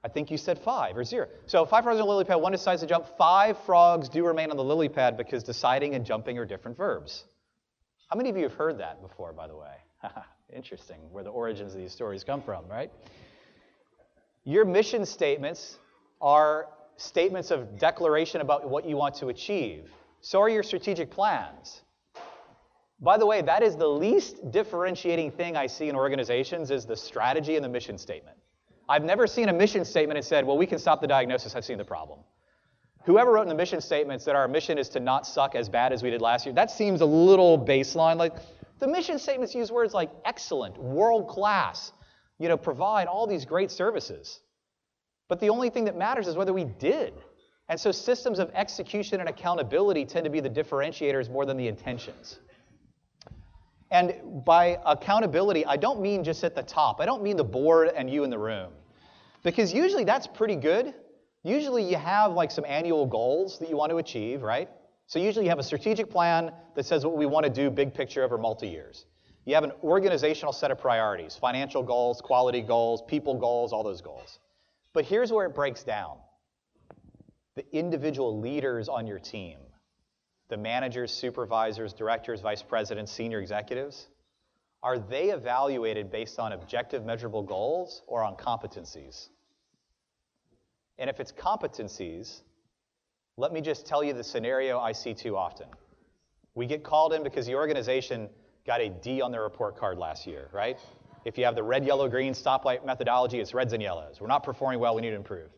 [0.02, 1.28] I think you said five or zero.
[1.46, 3.06] So five frogs on a lily pad, one decides to jump.
[3.18, 7.24] Five frogs do remain on the lily pad because deciding and jumping are different verbs.
[8.08, 9.74] How many of you have heard that before, by the way?
[10.54, 12.90] Interesting, where the origins of these stories come from, right?
[14.44, 15.76] Your mission statements
[16.20, 19.90] are statements of declaration about what you want to achieve.
[20.20, 21.83] So are your strategic plans.
[23.00, 26.96] By the way, that is the least differentiating thing I see in organizations is the
[26.96, 28.37] strategy and the mission statement.
[28.88, 31.64] I've never seen a mission statement that said, well, we can stop the diagnosis, I've
[31.64, 32.18] seen the problem.
[33.04, 35.92] Whoever wrote in the mission statements that our mission is to not suck as bad
[35.92, 38.16] as we did last year, that seems a little baseline.
[38.16, 38.35] Like
[38.78, 41.92] the mission statements use words like excellent, world class,
[42.38, 44.40] you know, provide all these great services.
[45.28, 47.14] But the only thing that matters is whether we did.
[47.70, 51.68] And so systems of execution and accountability tend to be the differentiators more than the
[51.68, 52.40] intentions.
[53.92, 57.00] And by accountability, I don't mean just at the top.
[57.00, 58.72] I don't mean the board and you in the room.
[59.44, 60.94] Because usually that's pretty good.
[61.44, 64.68] Usually you have like some annual goals that you want to achieve, right?
[65.06, 67.94] So usually you have a strategic plan that says what we want to do big
[67.94, 69.06] picture over multi years.
[69.44, 74.00] You have an organizational set of priorities, financial goals, quality goals, people goals, all those
[74.00, 74.40] goals.
[74.92, 76.18] But here's where it breaks down.
[77.56, 79.58] The individual leaders on your team
[80.50, 84.08] the managers, supervisors, directors, vice presidents, senior executives,
[84.82, 89.28] are they evaluated based on objective measurable goals or on competencies?
[90.98, 92.40] And if it's competencies,
[93.36, 95.68] let me just tell you the scenario I see too often.
[96.54, 98.28] We get called in because the organization
[98.66, 100.78] got a D on their report card last year, right?
[101.24, 104.20] If you have the red, yellow, green stoplight methodology, it's reds and yellows.
[104.20, 105.50] We're not performing well, we need to improve.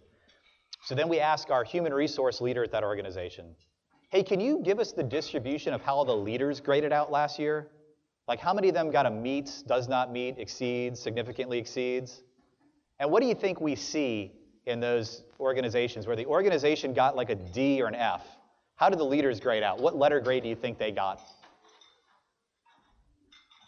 [0.84, 3.54] So then we ask our human resource leader at that organization,
[4.10, 7.68] Hey, can you give us the distribution of how the leaders graded out last year?
[8.28, 12.22] Like how many of them got a meets, does not meet, exceeds, significantly exceeds?
[13.00, 14.32] And what do you think we see
[14.66, 18.22] in those organizations where the organization got like a D or an F?
[18.76, 19.80] How did the leaders grade out?
[19.80, 21.20] What letter grade do you think they got?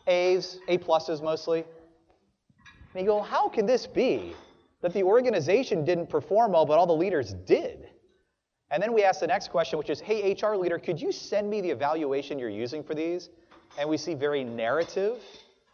[0.07, 1.64] A's, A pluses mostly.
[2.94, 4.35] And you go, how can this be
[4.84, 7.88] that the organization didn't perform well, but all the leaders did?
[8.70, 11.48] And then we ask the next question, which is, hey, HR leader, could you send
[11.48, 13.30] me the evaluation you're using for these?
[13.78, 15.22] And we see very narrative,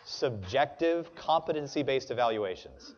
[0.04, 2.94] subjective, competency based evaluations.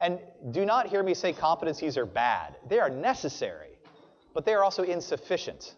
[0.00, 0.20] And
[0.52, 2.54] do not hear me say competencies are bad.
[2.68, 3.80] They are necessary,
[4.34, 5.74] but they are also insufficient.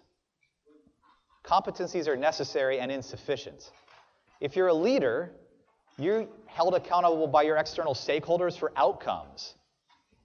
[1.43, 3.73] Competencies are necessary and insufficient.
[4.43, 5.33] If you're a leader,
[5.97, 9.55] you're held accountable by your external stakeholders for outcomes.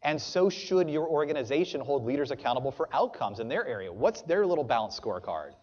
[0.06, 3.92] And so should your organization hold leaders accountable for outcomes in their area.
[3.92, 5.54] What's their little balance scorecard?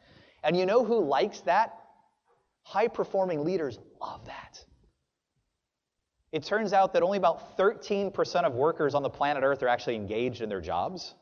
[0.42, 1.78] And you know who likes that?
[2.64, 4.59] High performing leaders love that.
[6.33, 9.94] It turns out that only about 13% of workers on the planet Earth are actually
[9.94, 11.14] engaged in their jobs.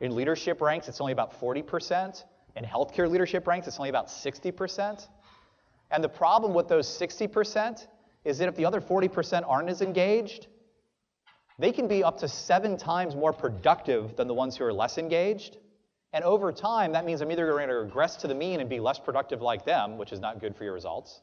[0.00, 2.24] In leadership ranks, it's only about 40%.
[2.56, 5.06] In healthcare leadership ranks, it's only about 60%.
[5.90, 7.86] And the problem with those 60%
[8.24, 10.46] is that if the other 40% aren't as engaged,
[11.58, 14.98] they can be up to seven times more productive than the ones who are less
[14.98, 15.58] engaged.
[16.12, 18.80] And over time, that means I'm either going to regress to the mean and be
[18.80, 21.20] less productive like them, which is not good for your results,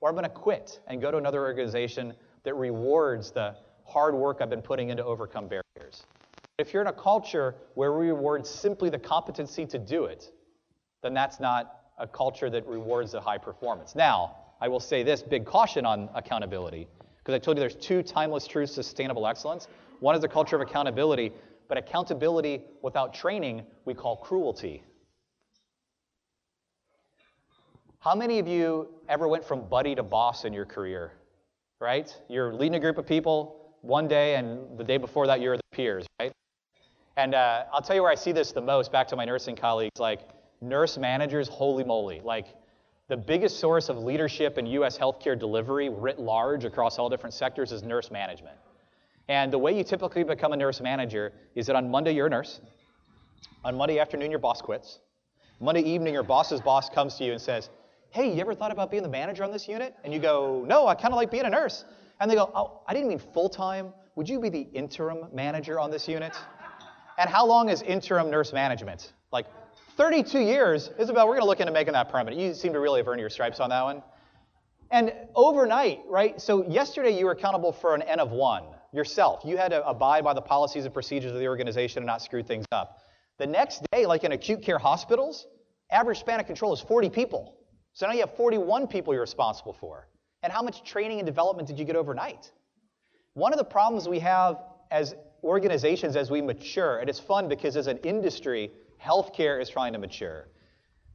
[0.00, 4.38] or I'm going to quit and go to another organization that rewards the hard work
[4.40, 6.06] I've been putting in to overcome barriers.
[6.58, 10.30] If you're in a culture where we reward simply the competency to do it,
[11.02, 13.94] then that's not a culture that rewards the high performance.
[13.94, 16.86] Now, I will say this big caution on accountability.
[17.20, 19.68] Because I told you there's two timeless truths to sustainable excellence.
[20.00, 21.32] One is the culture of accountability,
[21.68, 24.82] but accountability without training we call cruelty.
[28.00, 31.12] How many of you ever went from buddy to boss in your career?
[31.80, 32.14] Right?
[32.28, 35.62] You're leading a group of people, one day, and the day before that, you're the
[35.72, 36.32] peers, right?
[37.16, 39.56] And uh, I'll tell you where I see this the most, back to my nursing
[39.56, 40.20] colleagues, like
[40.62, 42.20] nurse managers, holy moly.
[42.24, 42.46] Like
[43.10, 44.96] the biggest source of leadership in U.S.
[44.96, 48.56] healthcare delivery writ large across all different sectors is nurse management.
[49.28, 52.30] And the way you typically become a nurse manager is that on Monday, you're a
[52.30, 52.60] nurse.
[53.64, 55.00] On Monday afternoon, your boss quits.
[55.58, 57.68] Monday evening, your boss's boss comes to you and says,
[58.10, 59.96] Hey, you ever thought about being the manager on this unit?
[60.04, 61.84] And you go, No, I kind of like being a nurse.
[62.20, 63.92] And they go, Oh, I didn't mean full time.
[64.14, 66.36] Would you be the interim manager on this unit?
[67.18, 69.14] And how long is interim nurse management?
[69.32, 69.46] Like
[70.00, 70.88] 32 years.
[70.98, 72.40] Isabel, we're going to look into making that permanent.
[72.40, 74.02] You seem to really have earned your stripes on that one.
[74.90, 76.40] And overnight, right?
[76.40, 79.42] So yesterday you were accountable for an N of one yourself.
[79.44, 82.42] You had to abide by the policies and procedures of the organization and not screw
[82.42, 83.00] things up.
[83.36, 85.46] The next day, like in acute care hospitals,
[85.90, 87.56] average span of control is 40 people.
[87.92, 90.08] So now you have 41 people you're responsible for.
[90.42, 92.50] And how much training and development did you get overnight?
[93.34, 97.76] One of the problems we have as organizations as we mature, and it's fun because
[97.76, 98.70] as an industry,
[99.02, 100.48] healthcare is trying to mature.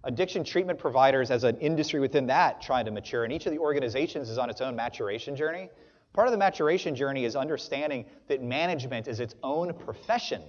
[0.04, 3.58] Addiction treatment providers, as an industry within that, trying to mature, and each of the
[3.60, 5.69] organizations is on its own maturation journey.
[6.13, 10.43] Part of the maturation journey is understanding that management is its own profession.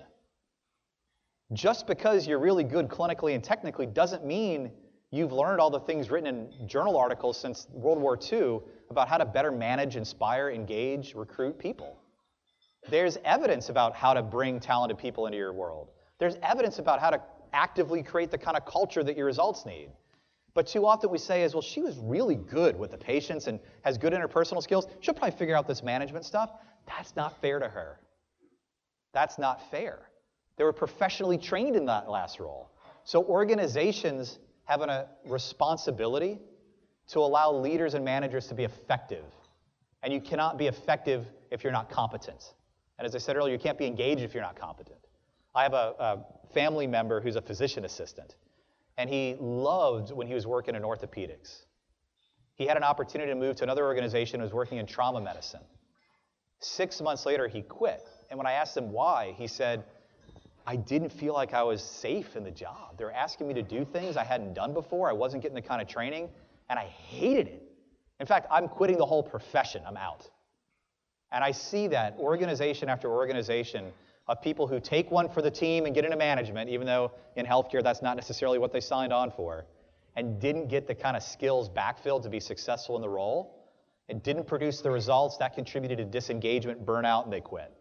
[1.52, 4.70] Just because you're really good clinically and technically doesn't mean
[5.10, 9.16] you've learned all the things written in journal articles since World War II about how
[9.16, 11.96] to better manage, inspire, engage, recruit people.
[12.88, 15.88] There's evidence about how to bring talented people into your world.
[16.18, 17.20] There's evidence about how to
[17.52, 19.90] actively create the kind of culture that your results need.
[20.54, 23.60] But too often we say is, well, she was really good with the patients and
[23.82, 24.86] has good interpersonal skills.
[25.00, 26.50] She'll probably figure out this management stuff.
[26.86, 28.00] That's not fair to her.
[29.12, 30.10] That's not fair.
[30.56, 32.70] They were professionally trained in that last role.
[33.04, 36.38] So organizations have a responsibility
[37.08, 39.24] to allow leaders and managers to be effective.
[40.02, 42.54] And you cannot be effective if you're not competent.
[42.98, 45.05] And as I said earlier, you can't be engaged if you're not competent.
[45.56, 46.18] I have a, a
[46.52, 48.36] family member who's a physician assistant,
[48.98, 51.62] and he loved when he was working in orthopedics.
[52.56, 55.62] He had an opportunity to move to another organization and was working in trauma medicine.
[56.60, 58.02] Six months later, he quit.
[58.30, 59.84] And when I asked him why, he said,
[60.66, 62.98] I didn't feel like I was safe in the job.
[62.98, 65.08] They were asking me to do things I hadn't done before.
[65.08, 66.28] I wasn't getting the kind of training,
[66.68, 67.62] and I hated it.
[68.20, 69.82] In fact, I'm quitting the whole profession.
[69.86, 70.28] I'm out.
[71.32, 73.92] And I see that organization after organization
[74.28, 77.46] of people who take one for the team and get into management, even though in
[77.46, 79.66] healthcare that's not necessarily what they signed on for,
[80.16, 83.54] and didn't get the kind of skills backfilled to be successful in the role,
[84.08, 87.72] and didn't produce the results that contributed to disengagement, burnout, and they quit.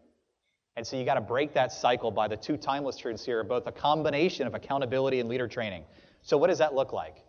[0.76, 3.66] And so you got to break that cycle by the two timeless truths here, both
[3.66, 5.84] a combination of accountability and leader training.
[6.22, 7.24] So, what does that look like?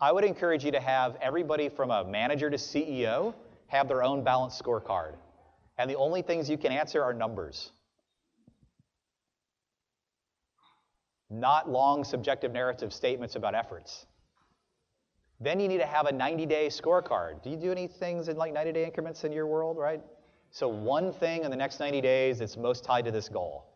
[0.00, 3.34] I would encourage you to have everybody from a manager to CEO
[3.68, 5.14] have their own balanced scorecard.
[5.78, 7.72] And the only things you can answer are numbers.
[11.30, 14.06] Not long subjective narrative statements about efforts.
[15.40, 17.42] Then you need to have a 90 day scorecard.
[17.42, 20.00] Do you do any things in like 90 day increments in your world, right?
[20.50, 23.66] So, one thing in the next 90 days that's most tied to this goal.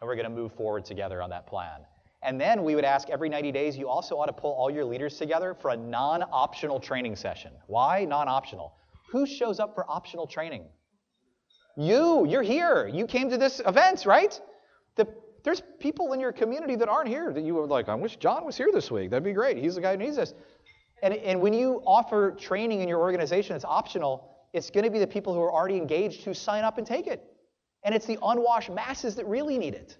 [0.00, 1.80] And we're going to move forward together on that plan.
[2.22, 4.84] And then we would ask every 90 days, you also ought to pull all your
[4.84, 7.52] leaders together for a non optional training session.
[7.66, 8.74] Why non optional?
[9.10, 10.64] Who shows up for optional training?
[11.76, 12.88] You, you're here.
[12.88, 14.40] You came to this event, right?
[14.96, 15.06] The,
[15.46, 18.44] there's people in your community that aren't here that you were like, I wish John
[18.44, 19.08] was here this week.
[19.08, 19.56] That'd be great.
[19.56, 20.34] He's the guy who needs this.
[21.02, 24.98] And, and when you offer training in your organization, it's optional it's going to be
[24.98, 27.22] the people who are already engaged who sign up and take it.
[27.84, 29.98] And it's the unwashed masses that really need it.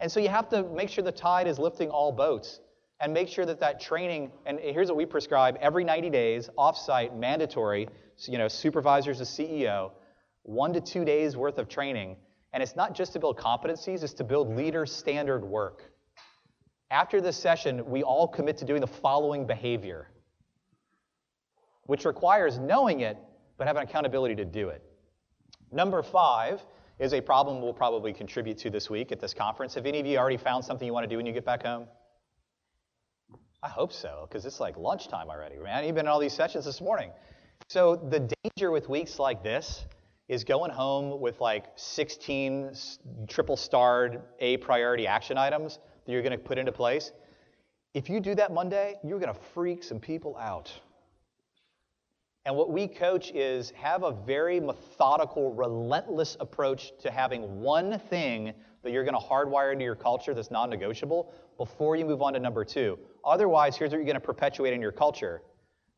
[0.00, 2.60] And so you have to make sure the tide is lifting all boats
[3.00, 7.14] and make sure that that training, and here's what we prescribe every 90 days, offsite,
[7.14, 7.88] mandatory,
[8.26, 9.90] you know, supervisors to CEO,
[10.44, 12.16] one to two days worth of training.
[12.52, 15.92] And it's not just to build competencies, it's to build leader standard work.
[16.90, 20.08] After this session, we all commit to doing the following behavior,
[21.84, 23.16] which requires knowing it
[23.56, 24.82] but having accountability to do it.
[25.70, 26.60] Number five
[26.98, 29.74] is a problem we'll probably contribute to this week at this conference.
[29.74, 31.62] Have any of you already found something you want to do when you get back
[31.62, 31.86] home?
[33.62, 35.84] I hope so, because it's like lunchtime already, man.
[35.84, 37.10] You've been in all these sessions this morning.
[37.68, 39.84] So the danger with weeks like this
[40.30, 42.70] is going home with like 16
[43.26, 47.10] triple starred A priority action items that you're going to put into place.
[47.94, 50.72] If you do that Monday, you're going to freak some people out.
[52.46, 58.54] And what we coach is have a very methodical, relentless approach to having one thing
[58.84, 62.34] that you're going to hardwire into your culture that's non negotiable before you move on
[62.34, 62.96] to number two.
[63.24, 65.42] Otherwise, here's what you're going to perpetuate in your culture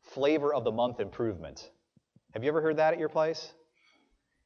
[0.01, 1.69] flavor of the month improvement.
[2.31, 3.53] Have you ever heard that at your place?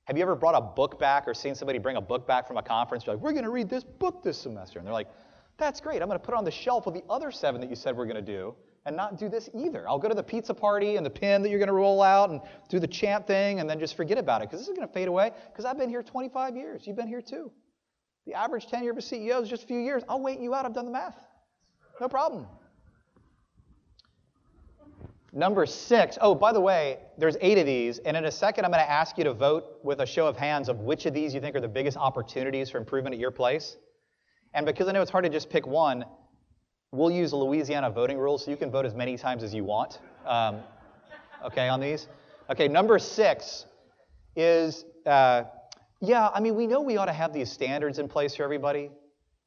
[0.08, 2.56] Have you ever brought a book back or seen somebody bring a book back from
[2.56, 3.06] a conference?
[3.06, 4.80] You're like, we're going to read this book this semester.
[4.80, 5.10] And they're like,
[5.58, 6.02] that's great.
[6.02, 7.98] I'm going to put it on the shelf with the other seven that you said
[7.98, 8.56] we're going to do
[8.86, 9.86] and not do this either.
[9.86, 12.30] I'll go to the pizza party and the pin that you're going to roll out
[12.30, 12.40] and
[12.70, 14.94] do the chant thing and then just forget about it because this is going to
[14.94, 16.88] fade away because I've been here 25 years.
[16.88, 17.52] You've been here too.
[18.26, 20.04] The average tenure of a CEO is just a few years.
[20.08, 20.66] I'll wait you out.
[20.66, 21.18] I've done the math.
[22.00, 22.48] No problem.
[25.34, 26.18] Number six.
[26.22, 28.90] Oh, by the way, there's eight of these, and in a second I'm going to
[28.90, 31.56] ask you to vote with a show of hands of which of these you think
[31.56, 33.78] are the biggest opportunities for improvement at your place.
[34.54, 36.06] And because I know it's hard to just pick one,
[36.92, 39.64] we'll use a Louisiana voting rules so you can vote as many times as you
[39.64, 40.00] want.
[40.26, 40.62] Um,
[41.46, 42.08] okay, on these?
[42.50, 43.66] Okay, number six
[44.36, 45.44] is uh,
[46.00, 48.92] yeah, I mean, we know we ought to have these standards in place for everybody.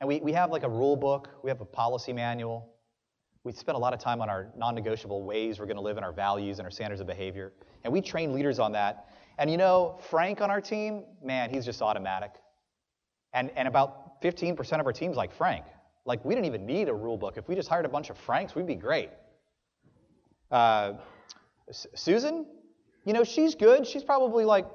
[0.00, 2.74] And we, we have like a rule book, we have a policy manual.
[3.44, 5.96] We spend a lot of time on our non negotiable ways we're going to live
[5.96, 7.52] and our values and our standards of behavior.
[7.84, 9.08] And we train leaders on that.
[9.38, 12.32] And you know, Frank on our team, man, he's just automatic.
[13.32, 15.64] And, and about 15% of our team's like Frank.
[16.04, 17.36] Like, we didn't even need a rule book.
[17.36, 19.10] If we just hired a bunch of Franks, we'd be great.
[20.50, 20.94] Uh,
[21.70, 22.46] Susan,
[23.04, 23.86] you know, she's good.
[23.86, 24.66] She's probably like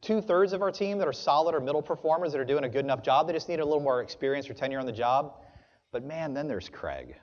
[0.00, 2.68] two thirds of our team that are solid or middle performers that are doing a
[2.68, 3.26] good enough job.
[3.26, 5.34] They just need a little more experience or tenure on the job.
[5.90, 7.16] But man, then there's Craig.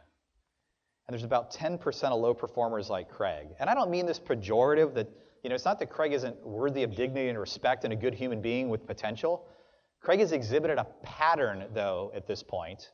[1.08, 3.47] And there's about 10% of low performers like Craig.
[3.60, 5.10] And I don't mean this pejorative that,
[5.43, 8.14] you know, it's not that Craig isn't worthy of dignity and respect and a good
[8.14, 9.45] human being with potential.
[9.99, 12.91] Craig has exhibited a pattern, though, at this point,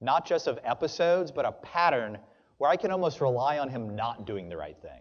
[0.00, 2.18] not just of episodes, but a pattern
[2.58, 5.00] where I can almost rely on him not doing the right thing.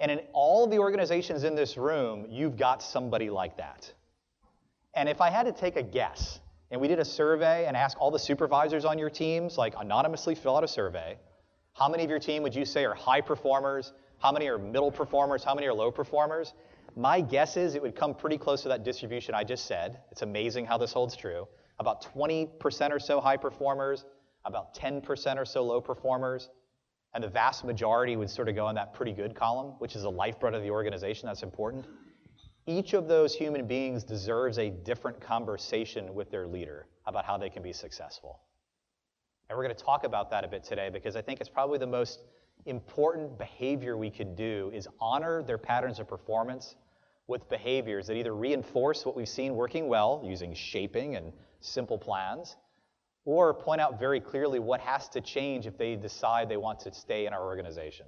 [0.00, 3.92] And in all the organizations in this room, you've got somebody like that.
[4.94, 6.40] And if I had to take a guess,
[6.74, 10.34] and we did a survey and asked all the supervisors on your teams, like anonymously
[10.34, 11.16] fill out a survey,
[11.72, 13.92] how many of your team would you say are high performers?
[14.18, 15.44] How many are middle performers?
[15.44, 16.52] How many are low performers?
[16.96, 20.00] My guess is it would come pretty close to that distribution I just said.
[20.10, 21.46] It's amazing how this holds true.
[21.78, 24.04] About 20% or so high performers,
[24.44, 26.50] about 10% or so low performers,
[27.14, 30.02] and the vast majority would sort of go in that pretty good column, which is
[30.02, 31.28] the lifeblood of the organization.
[31.28, 31.86] That's important.
[32.66, 37.50] Each of those human beings deserves a different conversation with their leader about how they
[37.50, 38.40] can be successful.
[39.48, 41.78] And we're going to talk about that a bit today because I think it's probably
[41.78, 42.22] the most
[42.64, 46.76] important behavior we could do is honor their patterns of performance
[47.26, 52.56] with behaviors that either reinforce what we've seen working well using shaping and simple plans
[53.26, 56.92] or point out very clearly what has to change if they decide they want to
[56.92, 58.06] stay in our organization.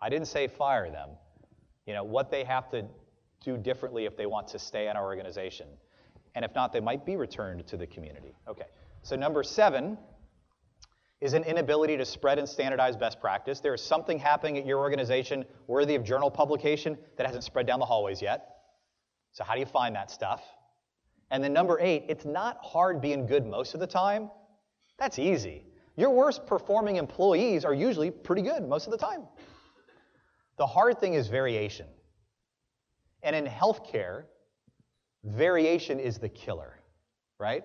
[0.00, 1.10] I didn't say fire them.
[1.86, 2.86] You know, what they have to
[3.42, 5.66] do differently if they want to stay in our organization.
[6.34, 8.34] And if not, they might be returned to the community.
[8.48, 8.66] Okay.
[9.02, 9.98] So number 7
[11.20, 13.60] is an inability to spread and standardize best practice.
[13.60, 17.78] There is something happening at your organization worthy of journal publication that hasn't spread down
[17.78, 18.56] the hallways yet.
[19.32, 20.42] So how do you find that stuff?
[21.30, 24.30] And then number eight, it's not hard being good most of the time.
[24.98, 25.64] That's easy.
[25.96, 29.22] Your worst performing employees are usually pretty good most of the time.
[30.58, 31.86] The hard thing is variation.
[33.22, 34.24] And in healthcare,
[35.24, 36.80] variation is the killer,
[37.38, 37.64] right?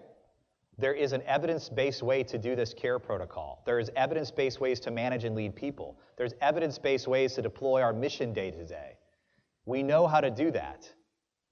[0.77, 3.63] There is an evidence based way to do this care protocol.
[3.65, 5.99] There is evidence based ways to manage and lead people.
[6.17, 8.97] There's evidence based ways to deploy our mission day to day.
[9.65, 10.87] We know how to do that.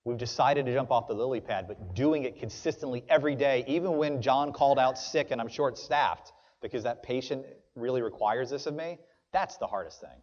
[0.03, 3.97] We've decided to jump off the lily pad, but doing it consistently every day, even
[3.97, 6.31] when John called out sick and I'm short staffed
[6.61, 7.43] because that patient
[7.75, 8.99] really requires this of me,
[9.33, 10.21] that's the hardest thing.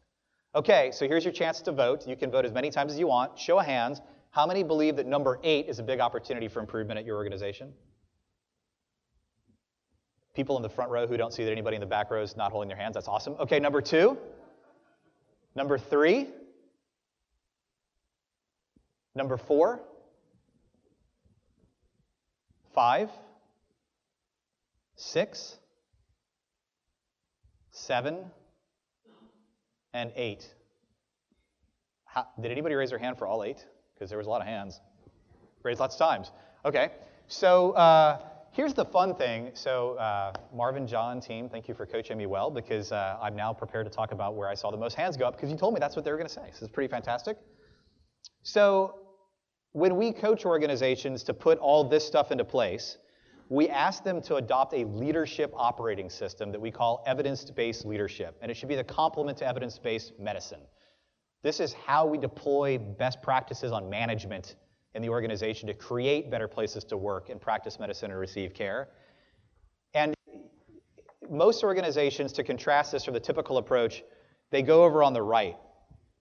[0.54, 2.06] Okay, so here's your chance to vote.
[2.06, 3.38] You can vote as many times as you want.
[3.38, 4.00] Show of hands.
[4.30, 7.72] How many believe that number eight is a big opportunity for improvement at your organization?
[10.34, 12.36] People in the front row who don't see that anybody in the back row is
[12.36, 12.94] not holding their hands.
[12.94, 13.34] That's awesome.
[13.40, 14.18] Okay, number two.
[15.54, 16.28] Number three.
[19.14, 19.78] Number four,
[22.74, 23.10] five,
[24.96, 25.58] six,
[27.70, 28.24] seven,
[29.94, 30.54] and eight.
[32.04, 33.64] How, did anybody raise their hand for all eight?
[33.94, 34.80] Because there was a lot of hands.
[35.62, 36.30] Raised lots of times.
[36.64, 36.90] Okay.
[37.28, 38.18] So uh,
[38.50, 39.50] here's the fun thing.
[39.54, 43.52] So uh, Marvin, John, team, thank you for coaching me well because uh, I'm now
[43.52, 45.74] prepared to talk about where I saw the most hands go up because you told
[45.74, 46.50] me that's what they were going to say.
[46.52, 47.38] So it's pretty fantastic.
[48.42, 48.98] So
[49.72, 52.98] when we coach organizations to put all this stuff into place,
[53.52, 58.34] we ask them to adopt a leadership operating system that we call evidence based leadership,
[58.40, 60.62] and it should be the complement to evidence based medicine.
[61.42, 64.56] This is how we deploy best practices on management
[64.94, 68.88] in the organization to create better places to work and practice medicine and receive care.
[69.92, 70.14] And
[71.28, 74.02] most organizations, to contrast this from the typical approach,
[74.50, 75.56] they go over on the right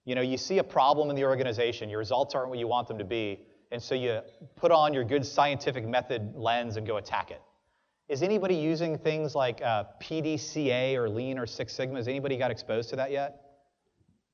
[0.04, 2.88] You know, you see a problem in the organization, your results aren't what you want
[2.88, 4.20] them to be, and so you
[4.54, 7.40] put on your good scientific method lens and go attack it.
[8.08, 11.96] Is anybody using things like uh, PDCA or Lean or Six Sigma?
[11.96, 13.40] Has anybody got exposed to that yet?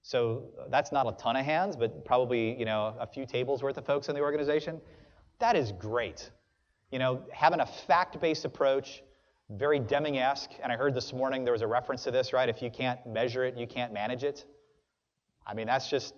[0.03, 3.79] So that's not a ton of hands, but probably you know a few tables worth
[3.79, 4.81] of folks in the organization.
[5.39, 6.31] That is great.
[6.91, 9.03] You know, having a fact-based approach,
[9.51, 10.51] very Deming-esque.
[10.63, 12.49] And I heard this morning there was a reference to this, right?
[12.49, 14.45] If you can't measure it, you can't manage it.
[15.47, 16.15] I mean, that's just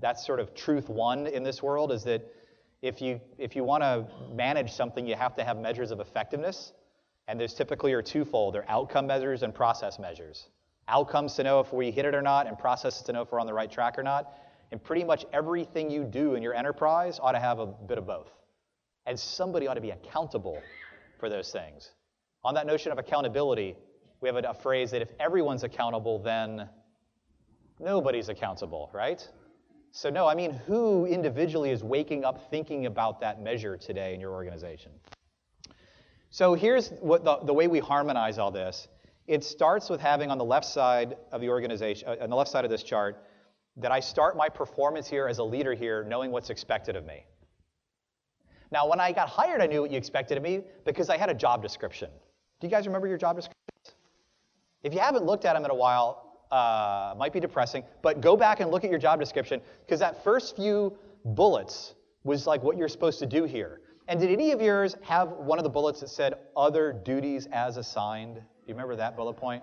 [0.00, 2.22] that's sort of truth one in this world is that
[2.82, 6.72] if you if you want to manage something, you have to have measures of effectiveness.
[7.26, 8.54] And there's typically are twofold.
[8.54, 10.48] They're outcome measures and process measures.
[10.88, 13.40] Outcomes to know if we hit it or not, and processes to know if we're
[13.40, 14.32] on the right track or not.
[14.70, 18.06] And pretty much everything you do in your enterprise ought to have a bit of
[18.06, 18.30] both.
[19.06, 20.62] And somebody ought to be accountable
[21.18, 21.90] for those things.
[22.44, 23.76] On that notion of accountability,
[24.20, 26.68] we have a, a phrase that if everyone's accountable, then
[27.78, 29.26] nobody's accountable, right?
[29.90, 34.20] So, no, I mean, who individually is waking up thinking about that measure today in
[34.20, 34.92] your organization?
[36.30, 38.88] So, here's what the, the way we harmonize all this
[39.26, 42.50] it starts with having on the left side of the organization, uh, on the left
[42.50, 43.24] side of this chart,
[43.76, 47.24] that I start my performance here as a leader here knowing what's expected of me.
[48.70, 51.30] Now, when I got hired, I knew what you expected of me because I had
[51.30, 52.10] a job description.
[52.60, 53.54] Do you guys remember your job descriptions?
[54.82, 58.36] If you haven't looked at them in a while, uh, might be depressing, but go
[58.36, 61.94] back and look at your job description because that first few bullets
[62.24, 63.80] was like what you're supposed to do here.
[64.08, 67.76] And did any of yours have one of the bullets that said other duties as
[67.76, 68.36] assigned?
[68.36, 69.62] Do you remember that bullet point?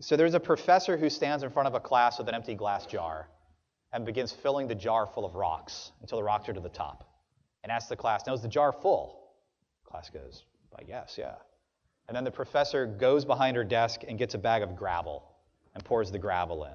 [0.00, 2.86] So there's a professor who stands in front of a class with an empty glass
[2.86, 3.28] jar
[3.92, 7.06] and begins filling the jar full of rocks until the rocks are to the top
[7.62, 9.20] and asks the class, Now is the jar full?
[9.84, 10.44] Class goes,
[10.78, 11.34] I guess, yeah.
[12.10, 15.22] And then the professor goes behind her desk and gets a bag of gravel
[15.76, 16.74] and pours the gravel in.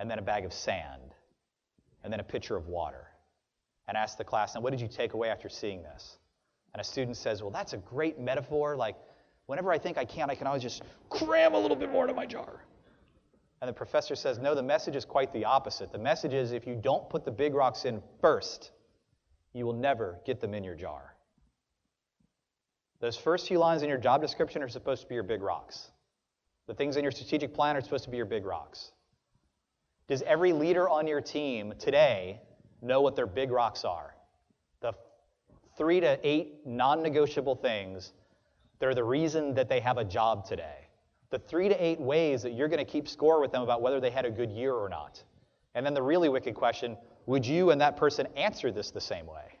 [0.00, 1.14] And then a bag of sand.
[2.02, 3.06] And then a pitcher of water.
[3.86, 6.18] And asks the class, Now, what did you take away after seeing this?
[6.74, 8.74] And a student says, Well, that's a great metaphor.
[8.74, 8.96] Like,
[9.46, 12.14] whenever I think I can't, I can always just cram a little bit more into
[12.14, 12.64] my jar.
[13.60, 15.92] And the professor says, No, the message is quite the opposite.
[15.92, 18.72] The message is if you don't put the big rocks in first,
[19.52, 21.11] you will never get them in your jar.
[23.02, 25.90] Those first few lines in your job description are supposed to be your big rocks.
[26.68, 28.92] The things in your strategic plan are supposed to be your big rocks.
[30.06, 32.40] Does every leader on your team today
[32.80, 34.14] know what their big rocks are?
[34.82, 34.92] The
[35.76, 38.12] three to eight non negotiable things
[38.78, 40.86] that are the reason that they have a job today.
[41.30, 43.98] The three to eight ways that you're going to keep score with them about whether
[43.98, 45.20] they had a good year or not.
[45.74, 46.96] And then the really wicked question
[47.26, 49.58] would you and that person answer this the same way?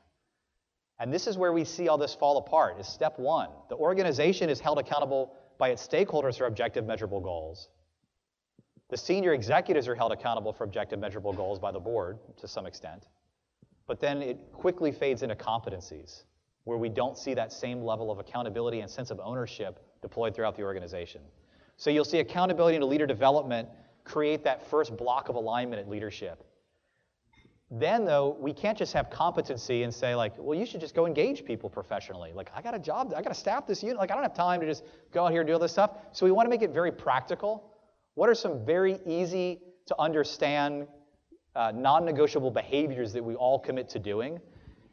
[0.98, 2.78] And this is where we see all this fall apart.
[2.78, 3.48] Is step one.
[3.68, 7.68] The organization is held accountable by its stakeholders for objective, measurable goals.
[8.88, 12.66] The senior executives are held accountable for objective, measurable goals by the board to some
[12.66, 13.06] extent.
[13.86, 16.24] But then it quickly fades into competencies
[16.64, 20.56] where we don't see that same level of accountability and sense of ownership deployed throughout
[20.56, 21.20] the organization.
[21.76, 23.68] So you'll see accountability and leader development
[24.04, 26.44] create that first block of alignment at leadership.
[27.74, 31.06] Then, though, we can't just have competency and say, like, well, you should just go
[31.06, 32.30] engage people professionally.
[32.34, 33.96] Like, I got a job, I got to staff this unit.
[33.96, 35.92] Like, I don't have time to just go out here and do all this stuff.
[36.12, 37.72] So, we want to make it very practical.
[38.14, 40.86] What are some very easy to understand,
[41.56, 44.38] uh, non negotiable behaviors that we all commit to doing?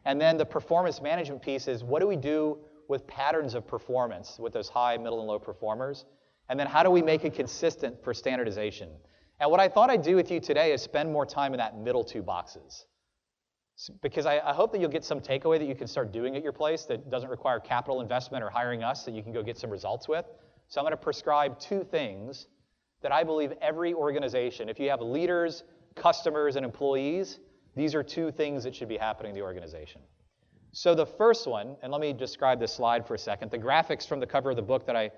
[0.06, 4.40] And then the performance management piece is what do we do with patterns of performance
[4.40, 6.06] with those high, middle, and low performers?
[6.48, 8.90] And then how do we make it consistent for standardization?
[9.40, 11.78] And what I thought I'd do with you today is spend more time in that
[11.78, 12.86] middle two boxes.
[14.02, 16.44] Because I, I, hope that you'll get some takeaway that you can start doing at
[16.44, 19.58] your place that doesn't require capital investment or hiring us that you can go get
[19.58, 20.26] some results with.
[20.68, 22.48] So I'm going to prescribe two things
[23.02, 25.64] that I believe every organization, if you have leaders,
[25.96, 27.40] customers, and employees,
[27.74, 30.02] these are two things that should be happening in the organization.
[30.74, 33.50] So the first one, and let me describe this slide for a second.
[33.50, 35.12] The graphics from the cover of the book that I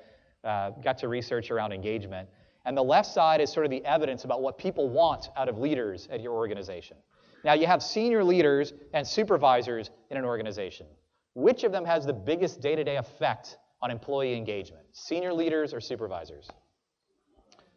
[0.43, 2.29] uh, got to research around engagement
[2.65, 5.57] and the left side is sort of the evidence about what people want out of
[5.57, 6.97] leaders at your organization.
[7.43, 10.85] Now, you have senior leaders and supervisors in an organization.
[11.33, 14.85] Which of them has the biggest day to day effect on employee engagement?
[14.91, 16.49] Senior leaders or supervisors?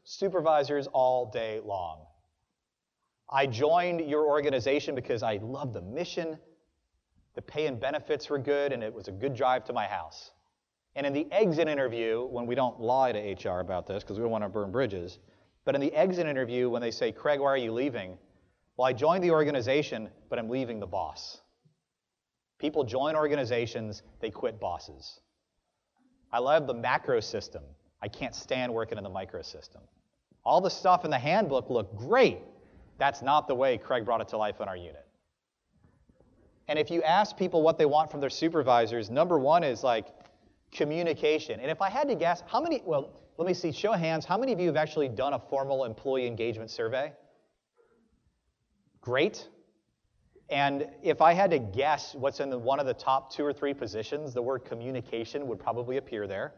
[0.05, 2.01] Supervisors all day long.
[3.31, 6.39] I joined your organization because I loved the mission,
[7.35, 10.31] the pay and benefits were good, and it was a good drive to my house.
[10.97, 14.23] And in the exit interview, when we don't lie to HR about this because we
[14.23, 15.19] don't want to burn bridges,
[15.65, 18.17] but in the exit interview, when they say, Craig, why are you leaving?
[18.77, 21.41] Well, I joined the organization, but I'm leaving the boss.
[22.59, 25.21] People join organizations, they quit bosses.
[26.33, 27.63] I love the macro system.
[28.03, 29.81] I can't stand working in the micro system.
[30.45, 32.39] All the stuff in the handbook looked great.
[32.99, 35.07] That's not the way Craig brought it to life in our unit.
[36.69, 40.09] And if you ask people what they want from their supervisors, number one is like
[40.75, 41.61] communication.
[41.61, 44.25] And if I had to guess, how many, well, let me see, show of hands,
[44.25, 47.13] how many of you have actually done a formal employee engagement survey?
[49.01, 49.49] Great.
[50.51, 53.53] And if I had to guess what's in the, one of the top two or
[53.53, 56.55] three positions, the word communication would probably appear there.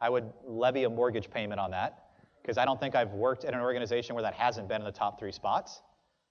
[0.00, 2.04] I would levy a mortgage payment on that
[2.40, 4.92] because I don't think I've worked at an organization where that hasn't been in the
[4.92, 5.82] top three spots.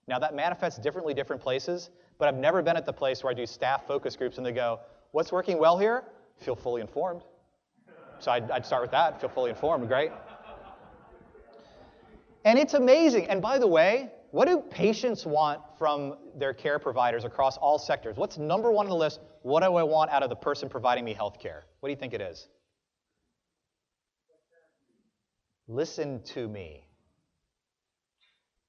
[0.07, 3.34] Now, that manifests differently different places, but I've never been at the place where I
[3.34, 4.80] do staff focus groups and they go,
[5.11, 6.03] What's working well here?
[6.39, 7.21] Feel fully informed.
[8.19, 10.11] So I'd, I'd start with that, feel fully informed, great.
[12.45, 13.27] And it's amazing.
[13.27, 18.17] And by the way, what do patients want from their care providers across all sectors?
[18.17, 19.19] What's number one on the list?
[19.41, 21.65] What do I want out of the person providing me health care?
[21.79, 22.47] What do you think it is?
[25.67, 26.88] Listen to me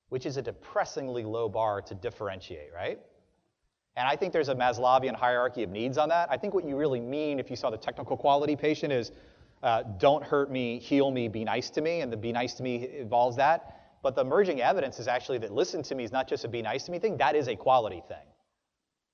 [0.09, 2.99] which is a depressingly low bar to differentiate, right?
[3.99, 6.29] And I think there's a Maslowian hierarchy of needs on that.
[6.31, 9.11] I think what you really mean if you saw the technical quality patient is
[9.65, 12.63] uh, don't hurt me, heal me, be nice to me, and the be nice to
[12.63, 13.99] me involves that.
[14.05, 16.63] But the emerging evidence is actually that listen to me is not just a be
[16.63, 18.25] nice to me thing, that is a quality thing.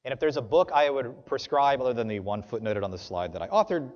[0.05, 2.99] And if there's a book I would prescribe, other than the one footnoted on the
[2.99, 3.91] slide that I authored,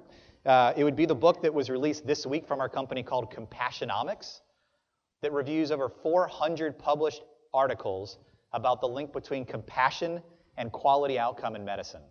[0.46, 3.30] uh, it would be the book that was released this week from our company called
[3.30, 4.40] Compassionomics
[5.20, 8.16] that reviews over 400 published articles
[8.54, 10.22] about the link between compassion
[10.58, 12.02] and quality outcome in medicine.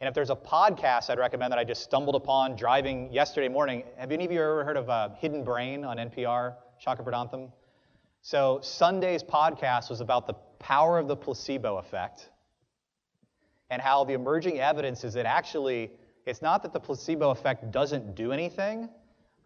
[0.00, 3.82] And if there's a podcast I'd recommend that I just stumbled upon driving yesterday morning,
[3.98, 7.52] have any of you ever heard of uh, Hidden Brain on NPR, Shankar Vedantam?
[8.22, 12.30] So Sunday's podcast was about the power of the placebo effect
[13.68, 15.90] and how the emerging evidence is that actually
[16.24, 18.88] it's not that the placebo effect doesn't do anything,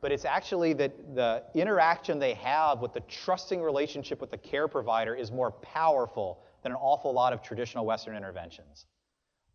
[0.00, 4.68] but it's actually that the interaction they have with the trusting relationship with the care
[4.68, 8.86] provider is more powerful than an awful lot of traditional Western interventions.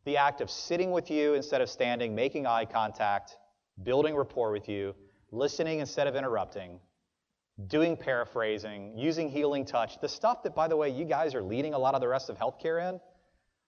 [0.05, 3.37] The act of sitting with you instead of standing, making eye contact,
[3.83, 4.95] building rapport with you,
[5.31, 6.79] listening instead of interrupting,
[7.67, 11.73] doing paraphrasing, using healing touch, the stuff that, by the way, you guys are leading
[11.73, 12.99] a lot of the rest of healthcare in,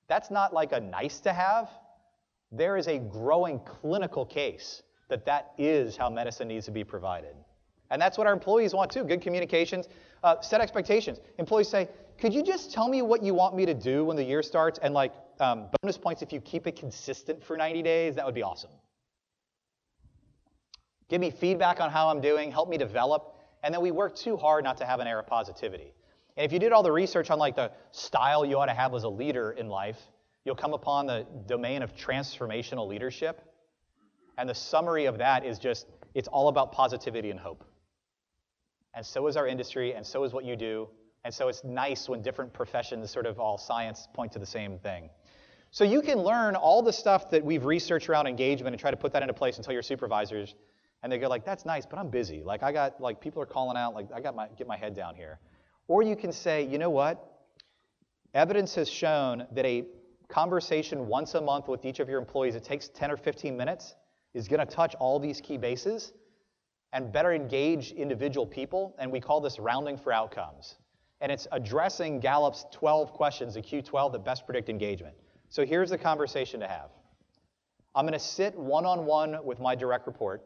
[0.08, 1.70] that's not like a nice to have.
[2.52, 7.36] There is a growing clinical case that that is how medicine needs to be provided.
[7.90, 9.90] And that's what our employees want too good communications,
[10.24, 11.20] uh, set expectations.
[11.38, 11.90] Employees say,
[12.22, 14.78] Could you just tell me what you want me to do when the year starts?
[14.84, 18.36] And like um, bonus points if you keep it consistent for 90 days, that would
[18.36, 18.70] be awesome.
[21.10, 23.36] Give me feedback on how I'm doing, help me develop.
[23.64, 25.94] And then we work too hard not to have an air of positivity.
[26.38, 28.94] And if you did all the research on like the style you ought to have
[28.94, 30.00] as a leader in life,
[30.46, 33.42] you'll come upon the domain of transformational leadership.
[34.38, 37.66] And the summary of that is just it's all about positivity and hope.
[38.94, 40.88] And so is our industry, and so is what you do.
[41.24, 44.80] And so it's nice when different professions, sort of all science, point to the same
[44.80, 45.10] thing.
[45.70, 48.98] So you can learn all the stuff that we've researched around engagement and try to
[48.98, 50.56] put that into place tell your supervisors.
[51.04, 52.44] And they go like, that's nice, but I'm busy.
[52.44, 54.96] Like I got like people are calling out, like I got my get my head
[54.96, 55.40] down here.
[55.88, 57.42] Or you can say, you know what?
[58.34, 59.86] Evidence has shown that a
[60.28, 63.96] conversation once a month with each of your employees, it takes 10 or 15 minutes,
[64.34, 66.14] is going to touch all these key bases
[66.94, 70.76] and better engage individual people, and we call this rounding for outcomes.
[71.22, 75.16] And it's addressing Gallup's 12 questions, the Q12 that best predict engagement.
[75.50, 76.90] So here's the conversation to have.
[77.94, 80.44] I'm going to sit one on one with my direct report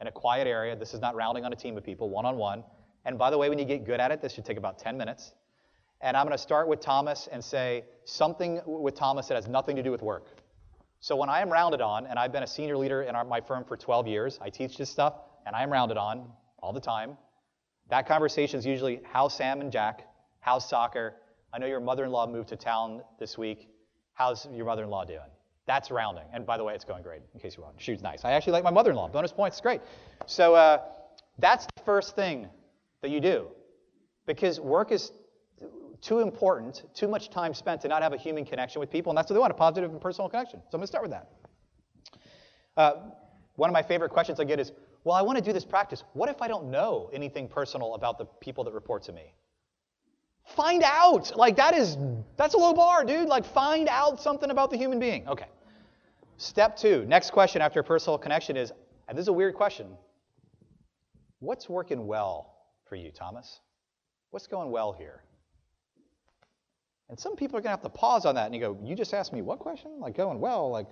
[0.00, 0.76] in a quiet area.
[0.76, 2.64] This is not rounding on a team of people, one on one.
[3.04, 4.96] And by the way, when you get good at it, this should take about 10
[4.96, 5.32] minutes.
[6.00, 9.76] And I'm going to start with Thomas and say something with Thomas that has nothing
[9.76, 10.26] to do with work.
[11.00, 13.40] So when I am rounded on, and I've been a senior leader in our, my
[13.40, 15.14] firm for 12 years, I teach this stuff,
[15.46, 17.16] and I am rounded on all the time.
[17.90, 20.06] That conversation is usually how's Sam and Jack?
[20.40, 21.14] How's soccer?
[21.52, 23.68] I know your mother-in-law moved to town this week.
[24.14, 25.20] How's your mother-in-law doing?
[25.66, 26.24] That's rounding.
[26.32, 27.82] And by the way, it's going great, in case you're wondering.
[27.82, 28.24] She's nice.
[28.24, 29.08] I actually like my mother-in-law.
[29.08, 29.80] Bonus points, great.
[30.26, 30.82] So uh,
[31.38, 32.48] that's the first thing
[33.02, 33.48] that you do.
[34.26, 35.12] Because work is
[36.00, 39.16] too important, too much time spent to not have a human connection with people, and
[39.16, 40.60] that's what they want a positive and personal connection.
[40.60, 41.28] So I'm going to start with that.
[42.76, 42.92] Uh,
[43.56, 44.72] one of my favorite questions I get is,
[45.04, 46.02] well, I want to do this practice.
[46.14, 49.34] What if I don't know anything personal about the people that report to me?
[50.56, 51.36] Find out.
[51.36, 51.96] Like that is
[52.36, 53.28] that's a low bar, dude.
[53.28, 55.26] Like find out something about the human being.
[55.28, 55.46] Okay.
[56.36, 57.04] Step two.
[57.06, 58.72] Next question after personal connection is,
[59.08, 59.86] and this is a weird question.
[61.38, 62.54] What's working well
[62.88, 63.60] for you, Thomas?
[64.30, 65.22] What's going well here?
[67.08, 68.96] And some people are going to have to pause on that and you go, You
[68.96, 70.00] just asked me what question?
[70.00, 70.86] Like going, well, like,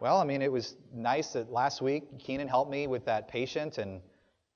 [0.00, 3.78] well, I mean, it was nice that last week Keenan helped me with that patient
[3.78, 4.00] and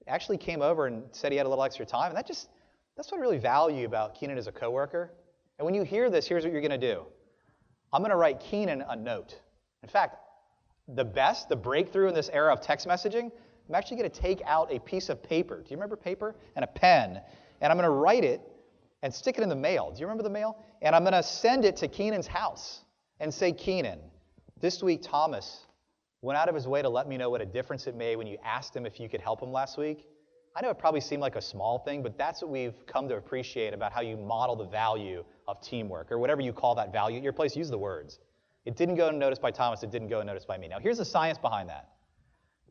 [0.07, 2.09] actually came over and said he had a little extra time.
[2.09, 2.49] And that just,
[2.97, 5.13] that's what I really value about Keenan as a coworker.
[5.59, 7.05] And when you hear this, here's what you're going to do
[7.93, 9.39] I'm going to write Keenan a note.
[9.83, 10.17] In fact,
[10.89, 13.31] the best, the breakthrough in this era of text messaging,
[13.69, 15.57] I'm actually going to take out a piece of paper.
[15.57, 16.35] Do you remember paper?
[16.57, 17.21] And a pen.
[17.61, 18.41] And I'm going to write it
[19.03, 19.91] and stick it in the mail.
[19.93, 20.59] Do you remember the mail?
[20.83, 22.81] And I'm going to send it to Keenan's house
[23.21, 24.01] and say, Keenan,
[24.61, 25.67] this week Thomas
[26.23, 28.27] went out of his way to let me know what a difference it made when
[28.27, 30.07] you asked him if you could help him last week.
[30.55, 33.17] I know it probably seemed like a small thing, but that's what we've come to
[33.17, 37.21] appreciate about how you model the value of teamwork, or whatever you call that value
[37.21, 37.57] your place.
[37.57, 38.19] Use the words.
[38.65, 40.69] It didn't go unnoticed by Thomas, it didn't go unnoticed by me.
[40.69, 41.89] Now, here's the science behind that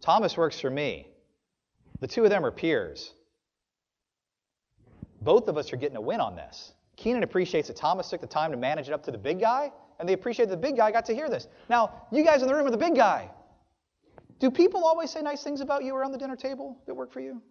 [0.01, 1.07] Thomas works for me,
[1.99, 3.13] the two of them are peers.
[5.21, 6.73] Both of us are getting a win on this.
[6.95, 9.71] Keenan appreciates that Thomas took the time to manage it up to the big guy,
[9.99, 11.47] and they appreciate that the big guy got to hear this.
[11.69, 13.29] Now, you guys in the room are the big guy.
[14.39, 17.19] Do people always say nice things about you around the dinner table that work for
[17.19, 17.41] you?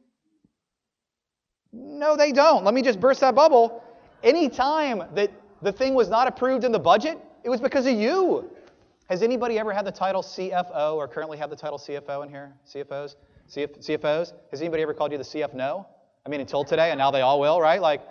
[1.73, 2.65] No, they don't.
[2.65, 3.85] Let me just burst that bubble.
[4.23, 5.31] Anytime that
[5.61, 8.51] the thing was not approved in the budget, it was because of you.
[9.11, 12.53] Has anybody ever had the title CFO or currently have the title CFO in here?
[12.67, 13.17] CFOs?
[13.51, 14.33] CF, CFOs?
[14.51, 15.87] Has anybody ever called you the CF no?
[16.27, 17.81] I mean, until today, and now they all will, right?
[17.81, 18.03] Like,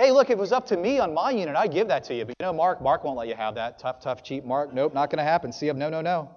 [0.00, 2.14] hey, look, if it was up to me on my unit, I'd give that to
[2.14, 2.24] you.
[2.24, 3.78] But you know, Mark, Mark won't let you have that.
[3.78, 4.72] Tough, tough, cheap Mark.
[4.72, 5.52] Nope, not going to happen.
[5.52, 5.78] See him.
[5.78, 6.30] no, no, no.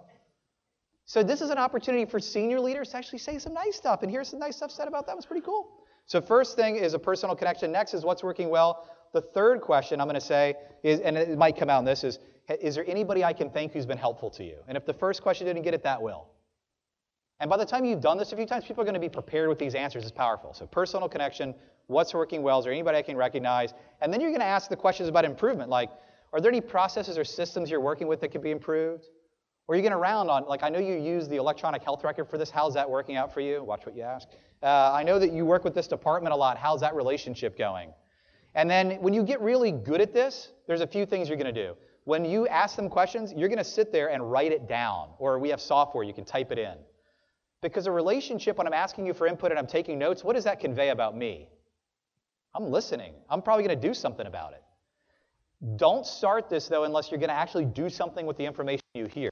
[1.05, 4.03] So this is an opportunity for senior leaders to actually say some nice stuff.
[4.03, 5.15] And here's some nice stuff said about that.
[5.15, 5.69] was pretty cool.
[6.05, 7.71] So first thing is a personal connection.
[7.71, 8.87] Next is what's working well.
[9.13, 12.03] The third question I'm going to say is, and it might come out in this,
[12.03, 14.57] is is there anybody I can thank who's been helpful to you?
[14.67, 16.27] And if the first question didn't get it, that will.
[17.39, 19.09] And by the time you've done this a few times, people are going to be
[19.09, 20.03] prepared with these answers.
[20.03, 20.53] It's powerful.
[20.53, 21.55] So personal connection,
[21.87, 22.59] what's working well?
[22.59, 23.73] Is there anybody I can recognize?
[24.01, 25.89] And then you're going to ask the questions about improvement, like,
[26.31, 29.05] are there any processes or systems you're working with that could be improved?
[29.67, 32.03] Or are you going to round on, like, I know you use the electronic health
[32.03, 32.49] record for this.
[32.49, 33.63] How's that working out for you?
[33.63, 34.27] Watch what you ask.
[34.61, 36.57] Uh, I know that you work with this department a lot.
[36.57, 37.93] How's that relationship going?
[38.55, 41.53] And then when you get really good at this, there's a few things you're going
[41.53, 41.75] to do.
[42.05, 45.09] When you ask them questions, you're going to sit there and write it down.
[45.19, 46.75] Or we have software, you can type it in.
[47.61, 50.43] Because a relationship, when I'm asking you for input and I'm taking notes, what does
[50.43, 51.47] that convey about me?
[52.55, 53.13] I'm listening.
[53.29, 54.63] I'm probably going to do something about it.
[55.77, 59.05] Don't start this, though, unless you're going to actually do something with the information you
[59.05, 59.29] hear.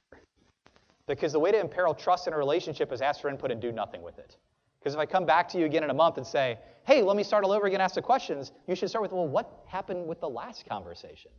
[1.07, 3.71] Because the way to imperil trust in a relationship is ask for input and do
[3.71, 4.37] nothing with it.
[4.79, 7.15] Because if I come back to you again in a month and say, hey, let
[7.15, 10.07] me start all over again, ask the questions, you should start with, well, what happened
[10.07, 11.31] with the last conversation?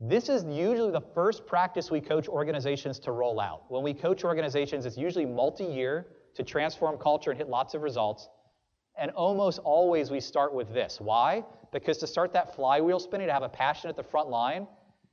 [0.00, 3.64] This is usually the first practice we coach organizations to roll out.
[3.68, 7.82] When we coach organizations, it's usually multi year to transform culture and hit lots of
[7.82, 8.28] results.
[8.98, 11.00] And almost always we start with this.
[11.00, 11.44] Why?
[11.72, 14.66] Because to start that flywheel spinning, to have a passion at the front line,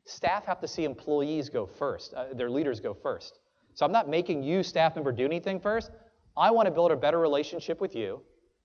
[0.06, 3.40] staff have to see employees go first, uh, their leaders go first.
[3.74, 5.92] So I'm not making you, staff member, do anything first.
[6.38, 8.22] I want to build a better relationship with you.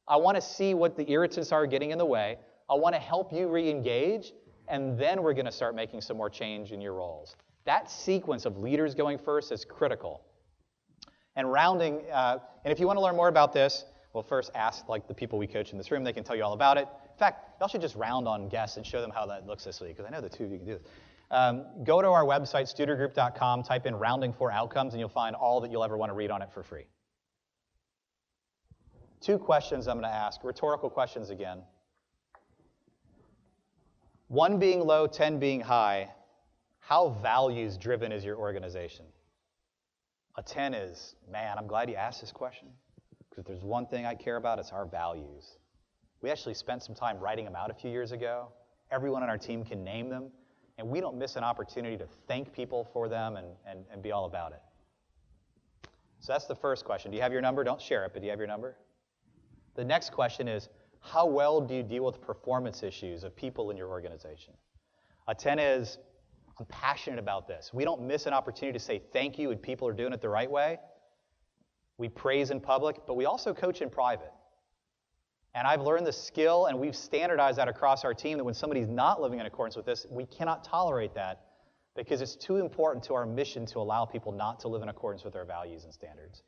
[0.09, 2.39] I want to see what the irritants are getting in the way.
[2.69, 4.33] I want to help you re engage
[4.71, 7.35] and then we're going to start making some more change in your roles.
[7.65, 10.23] That sequence of leaders going first is critical.
[11.37, 14.89] And rounding, uh, and if you want to learn more about this, well, first ask
[14.89, 16.89] like the people we coach in this room; they can tell you all about it.
[17.13, 19.81] In fact, y'all should just round on guests and show them how that looks this
[19.81, 20.83] week, because I know the two of you can do this.
[21.31, 25.61] Um, go to our website, studergroup.com, type in rounding for outcomes, and you'll find all
[25.61, 26.87] that you'll ever want to read on it for free.
[29.21, 31.63] Two questions I'm going to ask, rhetorical questions again.
[34.27, 36.11] One being low, 10 being high,
[36.81, 39.05] how values driven is your organization?
[40.37, 42.69] A 10 is, man, I'm glad you asked this question.
[43.31, 45.59] Because if there's one thing I care about, it's our values.
[46.21, 48.49] We actually spent some time writing them out a few years ago.
[48.91, 50.31] Everyone on our team can name them,
[50.79, 54.11] and we don't miss an opportunity to thank people for them and, and, and be
[54.11, 54.61] all about it.
[56.19, 57.11] So that's the first question.
[57.11, 57.65] Do you have your number?
[57.65, 58.77] Don't share it, but do you have your number?
[59.75, 60.69] The next question is,
[61.01, 64.53] how well do you deal with performance issues of people in your organization?
[65.29, 65.99] A 10 is,
[66.59, 67.71] I'm passionate about this.
[67.73, 70.29] We don't miss an opportunity to say thank you and people are doing it the
[70.29, 70.79] right way.
[72.01, 74.33] We praise in public, but we also coach in private.
[75.55, 78.89] And I've learned the skill, and we've standardized that across our team that when somebody's
[78.89, 81.43] not living in accordance with this, we cannot tolerate that
[81.95, 85.25] because it's too important to our mission to allow people not to live in accordance
[85.25, 86.43] with our values and standards.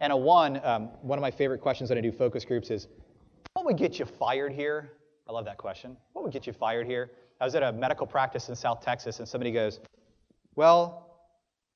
[0.00, 2.88] And a one, um, one of my favorite questions that I do focus groups is
[3.52, 4.90] what would get you fired here?
[5.28, 5.96] I love that question.
[6.12, 7.12] What would get you fired here?
[7.40, 9.78] I was at a medical practice in South Texas, and somebody goes,
[10.56, 11.22] Well,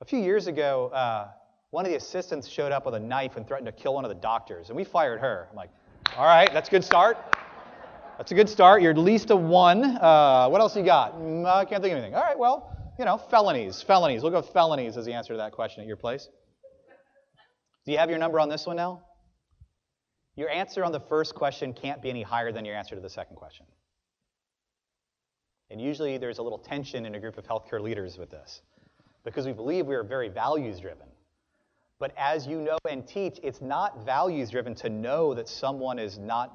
[0.01, 1.29] a few years ago, uh,
[1.73, 4.11] one of the assistants showed up with a knife and threatened to kill one of
[4.11, 5.49] the doctors, and we fired her.
[5.51, 5.71] I'm like,
[6.19, 7.17] All right, that's a good start.
[8.19, 8.83] That's a good start.
[8.83, 9.83] You're at least a one.
[9.83, 11.19] Uh, what else you got?
[11.19, 12.15] Mm, I can't think of anything.
[12.15, 13.81] All right, well, you know, felonies.
[13.81, 14.23] Felonies.
[14.23, 16.29] We'll go felonies as the answer to that question at your place.
[17.87, 19.03] Do you have your number on this one now?
[20.37, 23.09] Your answer on the first question can't be any higher than your answer to the
[23.09, 23.65] second question.
[25.71, 28.61] And usually there's a little tension in a group of healthcare leaders with this
[29.25, 31.07] because we believe we are very values driven.
[32.03, 36.19] But as you know and teach, it's not values driven to know that someone is
[36.19, 36.53] not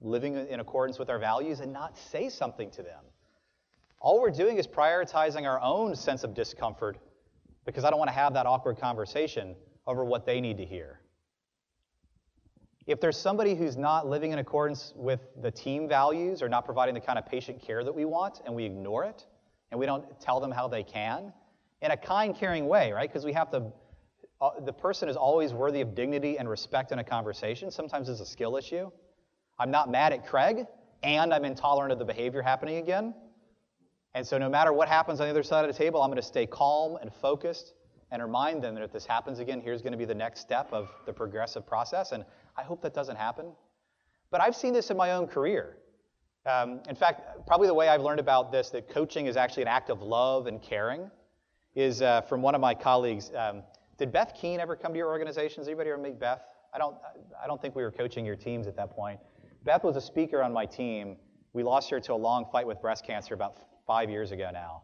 [0.00, 3.02] living in accordance with our values and not say something to them.
[3.98, 6.96] All we're doing is prioritizing our own sense of discomfort
[7.66, 11.00] because I don't want to have that awkward conversation over what they need to hear.
[12.86, 16.94] If there's somebody who's not living in accordance with the team values or not providing
[16.94, 19.26] the kind of patient care that we want and we ignore it
[19.72, 21.32] and we don't tell them how they can
[21.82, 23.10] in a kind, caring way, right?
[23.10, 23.72] Because we have to,
[24.62, 27.70] the person is always worthy of dignity and respect in a conversation.
[27.70, 28.90] Sometimes it's a skill issue.
[29.58, 30.66] I'm not mad at Craig
[31.02, 33.14] and I'm intolerant of the behavior happening again.
[34.14, 36.20] And so no matter what happens on the other side of the table, I'm going
[36.20, 37.74] to stay calm and focused
[38.10, 40.72] and remind them that if this happens again, here's going to be the next step
[40.72, 42.12] of the progressive process.
[42.12, 42.24] And
[42.56, 43.46] I hope that doesn't happen.
[44.30, 45.76] But I've seen this in my own career.
[46.46, 49.68] Um, in fact, probably the way I've learned about this, that coaching is actually an
[49.68, 51.10] act of love and caring,
[51.74, 53.32] is uh, from one of my colleagues.
[53.34, 53.62] Um,
[53.98, 55.60] did Beth Keene ever come to your organization?
[55.60, 56.42] Does anybody ever meet Beth?
[56.72, 56.96] I don't,
[57.42, 59.20] I don't think we were coaching your teams at that point.
[59.64, 61.16] Beth was a speaker on my team.
[61.52, 64.82] We lost her to a long fight with breast cancer about five years ago now.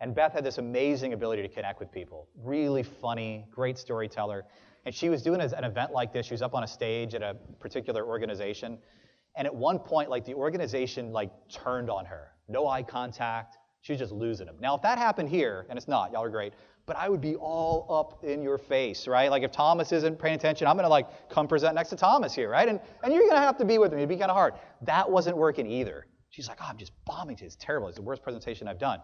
[0.00, 2.28] And Beth had this amazing ability to connect with people.
[2.42, 4.44] Really funny, great storyteller.
[4.84, 6.26] And she was doing an event like this.
[6.26, 8.78] She was up on a stage at a particular organization.
[9.36, 12.32] And at one point, like the organization like turned on her.
[12.48, 13.58] No eye contact.
[13.80, 14.56] She was just losing them.
[14.60, 16.52] Now, if that happened here, and it's not, y'all are great,
[16.88, 19.30] but I would be all up in your face, right?
[19.30, 22.50] Like if Thomas isn't paying attention, I'm gonna like come present next to Thomas here,
[22.50, 22.68] right?
[22.68, 23.98] And, and you're gonna have to be with me.
[23.98, 24.54] It'd be kind of hard.
[24.82, 26.06] That wasn't working either.
[26.30, 27.42] She's like, oh, I'm just bombing it.
[27.42, 27.88] It's terrible.
[27.88, 29.00] It's the worst presentation I've done.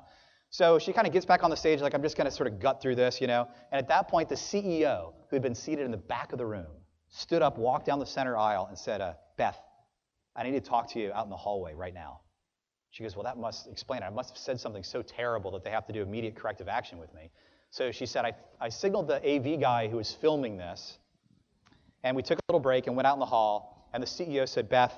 [0.49, 2.61] So she kind of gets back on the stage, like, I'm just to sort of
[2.61, 3.49] gut through this, you know.
[3.72, 6.47] And at that point, the CEO, who had been seated in the back of the
[6.47, 6.66] room,
[7.09, 9.59] stood up, walked down the center aisle, and said, uh, Beth,
[10.37, 12.20] I need to talk to you out in the hallway right now.
[12.95, 14.07] She goes, Well, that must explain it.
[14.07, 17.01] I must have said something so terrible that they have to do immediate corrective action
[17.01, 17.32] with me.
[17.75, 20.97] So she said, I, I signaled the AV guy who was filming this,
[22.05, 23.89] and we took a little break and went out in the hall.
[23.93, 24.95] And the CEO said, Beth,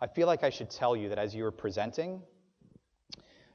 [0.00, 2.22] I feel like I should tell you that as you were presenting,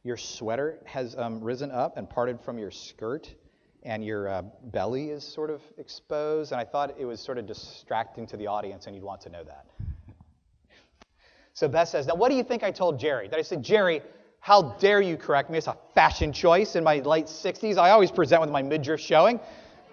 [0.03, 3.34] your sweater has um, risen up and parted from your skirt,
[3.82, 6.51] and your uh, belly is sort of exposed.
[6.51, 9.30] And I thought it was sort of distracting to the audience, and you'd want to
[9.30, 9.65] know that.
[11.53, 13.30] So Beth says, Now, what do you think I told Jerry?
[13.30, 14.03] That I said, Jerry,
[14.40, 15.58] how dare you correct me?
[15.58, 17.78] It's a fashion choice in my late 60s.
[17.78, 19.40] I always present with my midriff showing.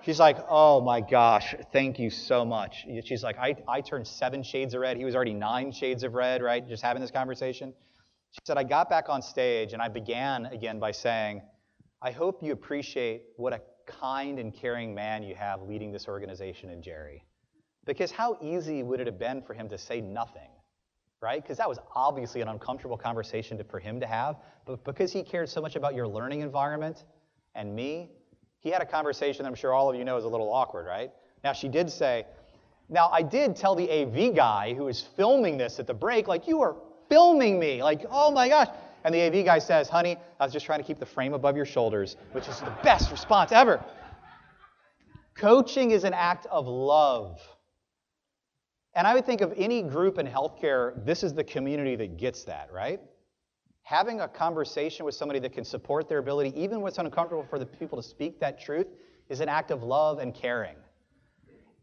[0.03, 2.87] She's like, Oh my gosh, thank you so much.
[3.05, 4.97] She's like, I, I turned seven shades of red.
[4.97, 6.67] He was already nine shades of red, right?
[6.67, 7.75] Just having this conversation.
[8.31, 11.43] She said, I got back on stage and I began again by saying,
[12.03, 16.71] I hope you appreciate what a kind and caring man you have leading this organization
[16.71, 17.25] in Jerry.
[17.85, 20.51] Because how easy would it have been for him to say nothing,
[21.21, 21.43] right?
[21.43, 24.37] Because that was obviously an uncomfortable conversation to, for him to have.
[24.65, 27.05] But because he cared so much about your learning environment
[27.55, 28.11] and me,
[28.61, 31.11] he had a conversation I'm sure all of you know is a little awkward, right?
[31.45, 32.27] Now, she did say,
[32.89, 36.47] now, I did tell the AV guy who was filming this at the break, like,
[36.47, 36.77] you are
[37.09, 37.83] filming me.
[37.83, 38.69] Like, oh my gosh.
[39.05, 41.57] And the AV guy says, honey, I was just trying to keep the frame above
[41.57, 43.83] your shoulders, which is the best response ever.
[45.35, 47.41] Coaching is an act of love.
[48.97, 52.45] And I would think of any group in healthcare, this is the community that gets
[52.45, 52.99] that, right?
[53.83, 57.59] Having a conversation with somebody that can support their ability, even when it's uncomfortable for
[57.59, 58.87] the people to speak that truth,
[59.29, 60.77] is an act of love and caring.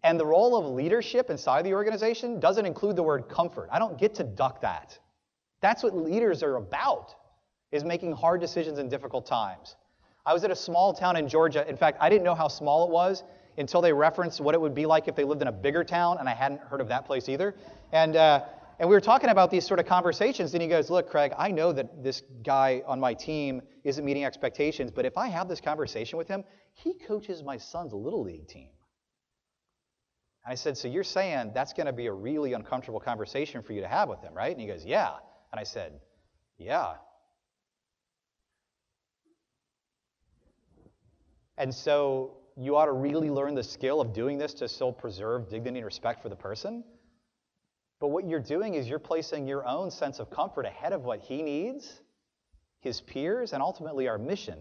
[0.04, 3.70] And the role of leadership inside the organization doesn't include the word comfort.
[3.72, 4.98] I don't get to duck that.
[5.62, 7.14] That's what leaders are about,
[7.72, 9.76] is making hard decisions in difficult times.
[10.26, 11.66] I was at a small town in Georgia.
[11.70, 13.24] In fact, I didn't know how small it was
[13.58, 16.18] until they referenced what it would be like if they lived in a bigger town,
[16.20, 17.56] and I hadn't heard of that place either.
[17.92, 18.46] And, uh,
[18.80, 21.52] and we were talking about these sort of conversations, and he goes, Look, Craig, I
[21.52, 25.62] know that this guy on my team isn't meeting expectations, but if I have this
[25.62, 26.44] conversation with him,
[26.74, 28.70] he coaches my son's little league team.
[30.46, 33.74] And I said, So you're saying that's going to be a really uncomfortable conversation for
[33.74, 34.52] you to have with him, right?
[34.52, 35.14] And he goes, Yeah.
[35.52, 35.94] And I said,
[36.58, 36.96] Yeah.
[41.58, 45.50] And so you ought to really learn the skill of doing this to still preserve
[45.50, 46.84] dignity and respect for the person.
[48.00, 51.22] But what you're doing is you're placing your own sense of comfort ahead of what
[51.22, 52.02] he needs,
[52.82, 54.60] his peers, and ultimately our mission,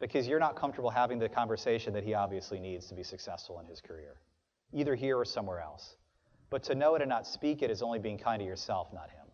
[0.00, 3.66] because you're not comfortable having the conversation that he obviously needs to be successful in
[3.66, 4.16] his career,
[4.72, 5.96] either here or somewhere else.
[6.48, 9.10] But to know it and not speak it is only being kind to yourself, not
[9.10, 9.26] him.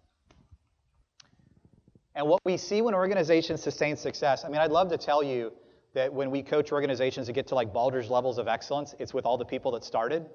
[2.17, 5.53] And what we see when organizations sustain success, I mean, I'd love to tell you
[5.97, 9.25] that when we coach organizations to get to like Baldrige levels of excellence, it's with
[9.25, 10.27] all the people that started.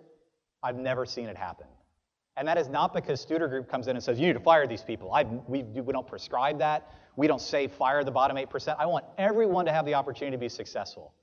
[0.63, 1.67] I've never seen it happen.
[2.35, 4.65] And that is not because Studer Group comes in and says, you need to fire
[4.65, 5.13] these people.
[5.13, 6.89] I, we, we don't prescribe that.
[7.15, 8.75] We don't say fire the bottom 8%.
[8.79, 11.13] I want everyone to have the opportunity to be successful.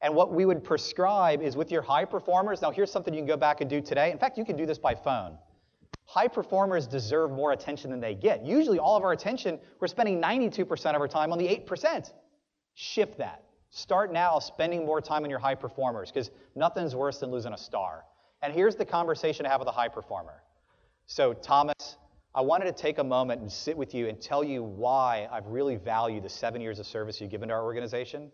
[0.00, 2.62] And what we would prescribe is with your high performers.
[2.62, 4.12] Now, here's something you can go back and do today.
[4.12, 5.36] In fact, you can do this by phone.
[6.06, 8.46] High performers deserve more attention than they get.
[8.46, 12.10] Usually, all of our attention, we're spending 92% of our time on the 8%.
[12.74, 13.42] Shift that.
[13.70, 17.58] Start now spending more time on your high performers because nothing's worse than losing a
[17.58, 18.04] star.
[18.42, 20.42] And here's the conversation to have with a high performer.
[21.06, 21.96] So, Thomas,
[22.34, 25.46] I wanted to take a moment and sit with you and tell you why I've
[25.46, 28.30] really valued the seven years of service you've given to our organization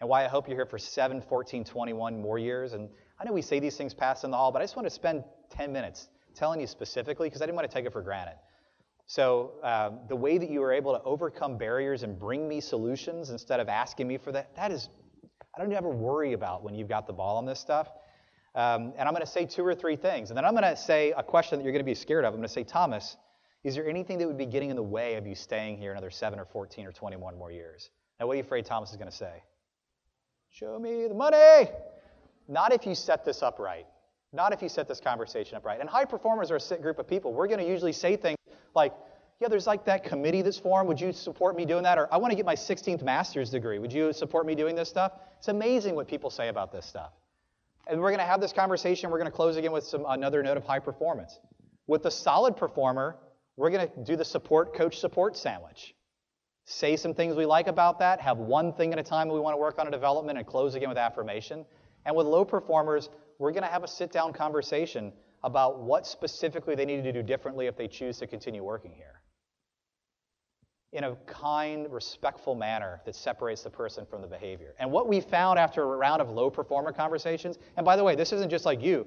[0.00, 2.72] and why I hope you're here for 7, 14, 21 more years.
[2.72, 2.88] And
[3.20, 4.90] I know we say these things pass in the hall, but I just want to
[4.90, 8.36] spend 10 minutes telling you specifically because I didn't want to take it for granted.
[9.06, 13.30] So, uh, the way that you were able to overcome barriers and bring me solutions
[13.30, 14.88] instead of asking me for that, that is,
[15.54, 17.88] I don't ever worry about when you've got the ball on this stuff.
[18.54, 20.30] Um, and I'm going to say two or three things.
[20.30, 22.32] And then I'm going to say a question that you're going to be scared of.
[22.32, 23.16] I'm going to say, Thomas,
[23.64, 26.10] is there anything that would be getting in the way of you staying here another
[26.10, 27.90] 7 or 14 or 21 more years?
[28.18, 29.42] Now, what are you afraid Thomas is going to say?
[30.50, 31.70] Show me the money.
[32.48, 33.86] Not if you set this up right.
[34.32, 35.80] Not if you set this conversation up right.
[35.80, 37.32] And high performers are a group of people.
[37.32, 38.36] We're going to usually say things
[38.74, 38.92] like,
[39.40, 40.88] yeah, there's like that committee that's formed.
[40.88, 41.98] Would you support me doing that?
[41.98, 43.78] Or I want to get my 16th master's degree.
[43.78, 45.12] Would you support me doing this stuff?
[45.38, 47.10] It's amazing what people say about this stuff.
[47.88, 49.10] And we're going to have this conversation.
[49.10, 51.40] We're going to close again with some, another note of high performance.
[51.88, 53.16] With the solid performer,
[53.56, 55.94] we're going to do the support coach support sandwich.
[56.64, 59.54] Say some things we like about that, have one thing at a time we want
[59.54, 61.66] to work on a development, and close again with affirmation.
[62.04, 63.08] And with low performers,
[63.38, 65.12] we're going to have a sit down conversation
[65.44, 69.22] about what specifically they need to do differently if they choose to continue working here
[70.92, 74.74] in a kind, respectful manner that separates the person from the behavior.
[74.78, 78.14] And what we found after a round of low performer conversations, and by the way,
[78.14, 79.06] this isn't just like you,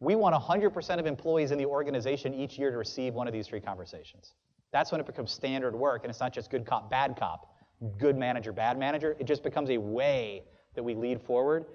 [0.00, 3.46] we want 100% of employees in the organization each year to receive one of these
[3.46, 4.34] three conversations.
[4.72, 7.54] That's when it becomes standard work, and it's not just good cop, bad cop,
[7.98, 9.16] good manager, bad manager.
[9.18, 10.42] It just becomes a way
[10.74, 11.66] that we lead forward.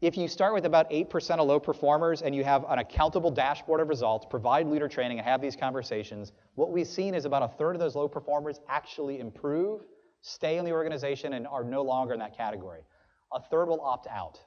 [0.00, 3.80] If you start with about 8% of low performers and you have an accountable dashboard
[3.80, 7.48] of results, provide leader training, and have these conversations, what we've seen is about a
[7.48, 9.82] third of those low performers actually improve,
[10.20, 12.82] stay in the organization, and are no longer in that category.
[13.32, 14.38] A third will opt out.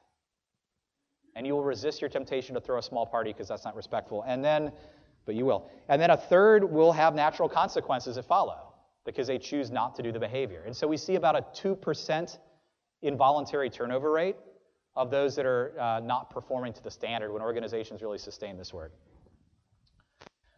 [1.35, 4.23] And you will resist your temptation to throw a small party because that's not respectful.
[4.25, 4.71] And then,
[5.25, 5.69] but you will.
[5.89, 8.73] And then a third will have natural consequences that follow
[9.05, 10.63] because they choose not to do the behavior.
[10.65, 12.37] And so we see about a 2%
[13.01, 14.37] involuntary turnover rate
[14.95, 18.73] of those that are uh, not performing to the standard when organizations really sustain this
[18.73, 18.93] work.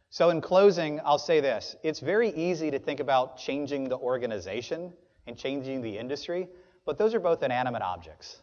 [0.10, 4.94] So, in closing, I'll say this it's very easy to think about changing the organization
[5.28, 6.48] and changing the industry,
[6.86, 8.42] but those are both inanimate objects.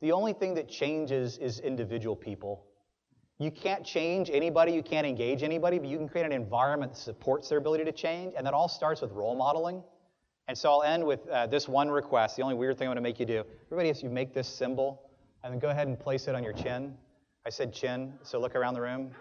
[0.00, 2.64] The only thing that changes is individual people.
[3.38, 7.00] You can't change anybody, you can't engage anybody, but you can create an environment that
[7.00, 9.82] supports their ability to change, and that all starts with role modeling.
[10.48, 12.36] And so I'll end with uh, this one request.
[12.36, 13.44] The only weird thing I'm going to make you do.
[13.66, 15.09] Everybody, as you make this symbol,
[15.42, 16.94] and then go ahead and place it on your chin.
[17.46, 19.12] I said chin, so look around the room.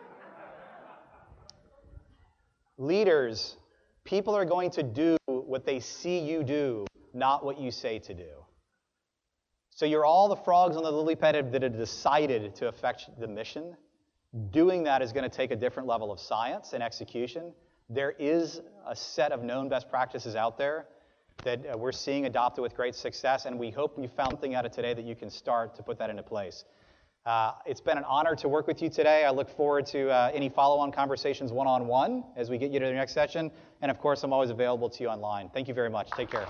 [2.78, 3.57] Leaders,
[4.03, 8.13] people are going to do what they see you do, not what you say to
[8.13, 8.30] do.
[9.70, 13.28] So you're all the frogs on the lily pad that have decided to affect the
[13.28, 13.78] mission.
[14.51, 17.53] Doing that is going to take a different level of science and execution.
[17.89, 20.86] There is a set of known best practices out there
[21.43, 24.65] that uh, we're seeing adopted with great success, and we hope you found something out
[24.65, 26.65] of today that you can start to put that into place.
[27.25, 29.25] Uh, it's been an honor to work with you today.
[29.25, 32.71] I look forward to uh, any follow on conversations one on one as we get
[32.71, 33.51] you to the next session.
[33.81, 35.49] And of course, I'm always available to you online.
[35.53, 36.09] Thank you very much.
[36.11, 36.47] Take care.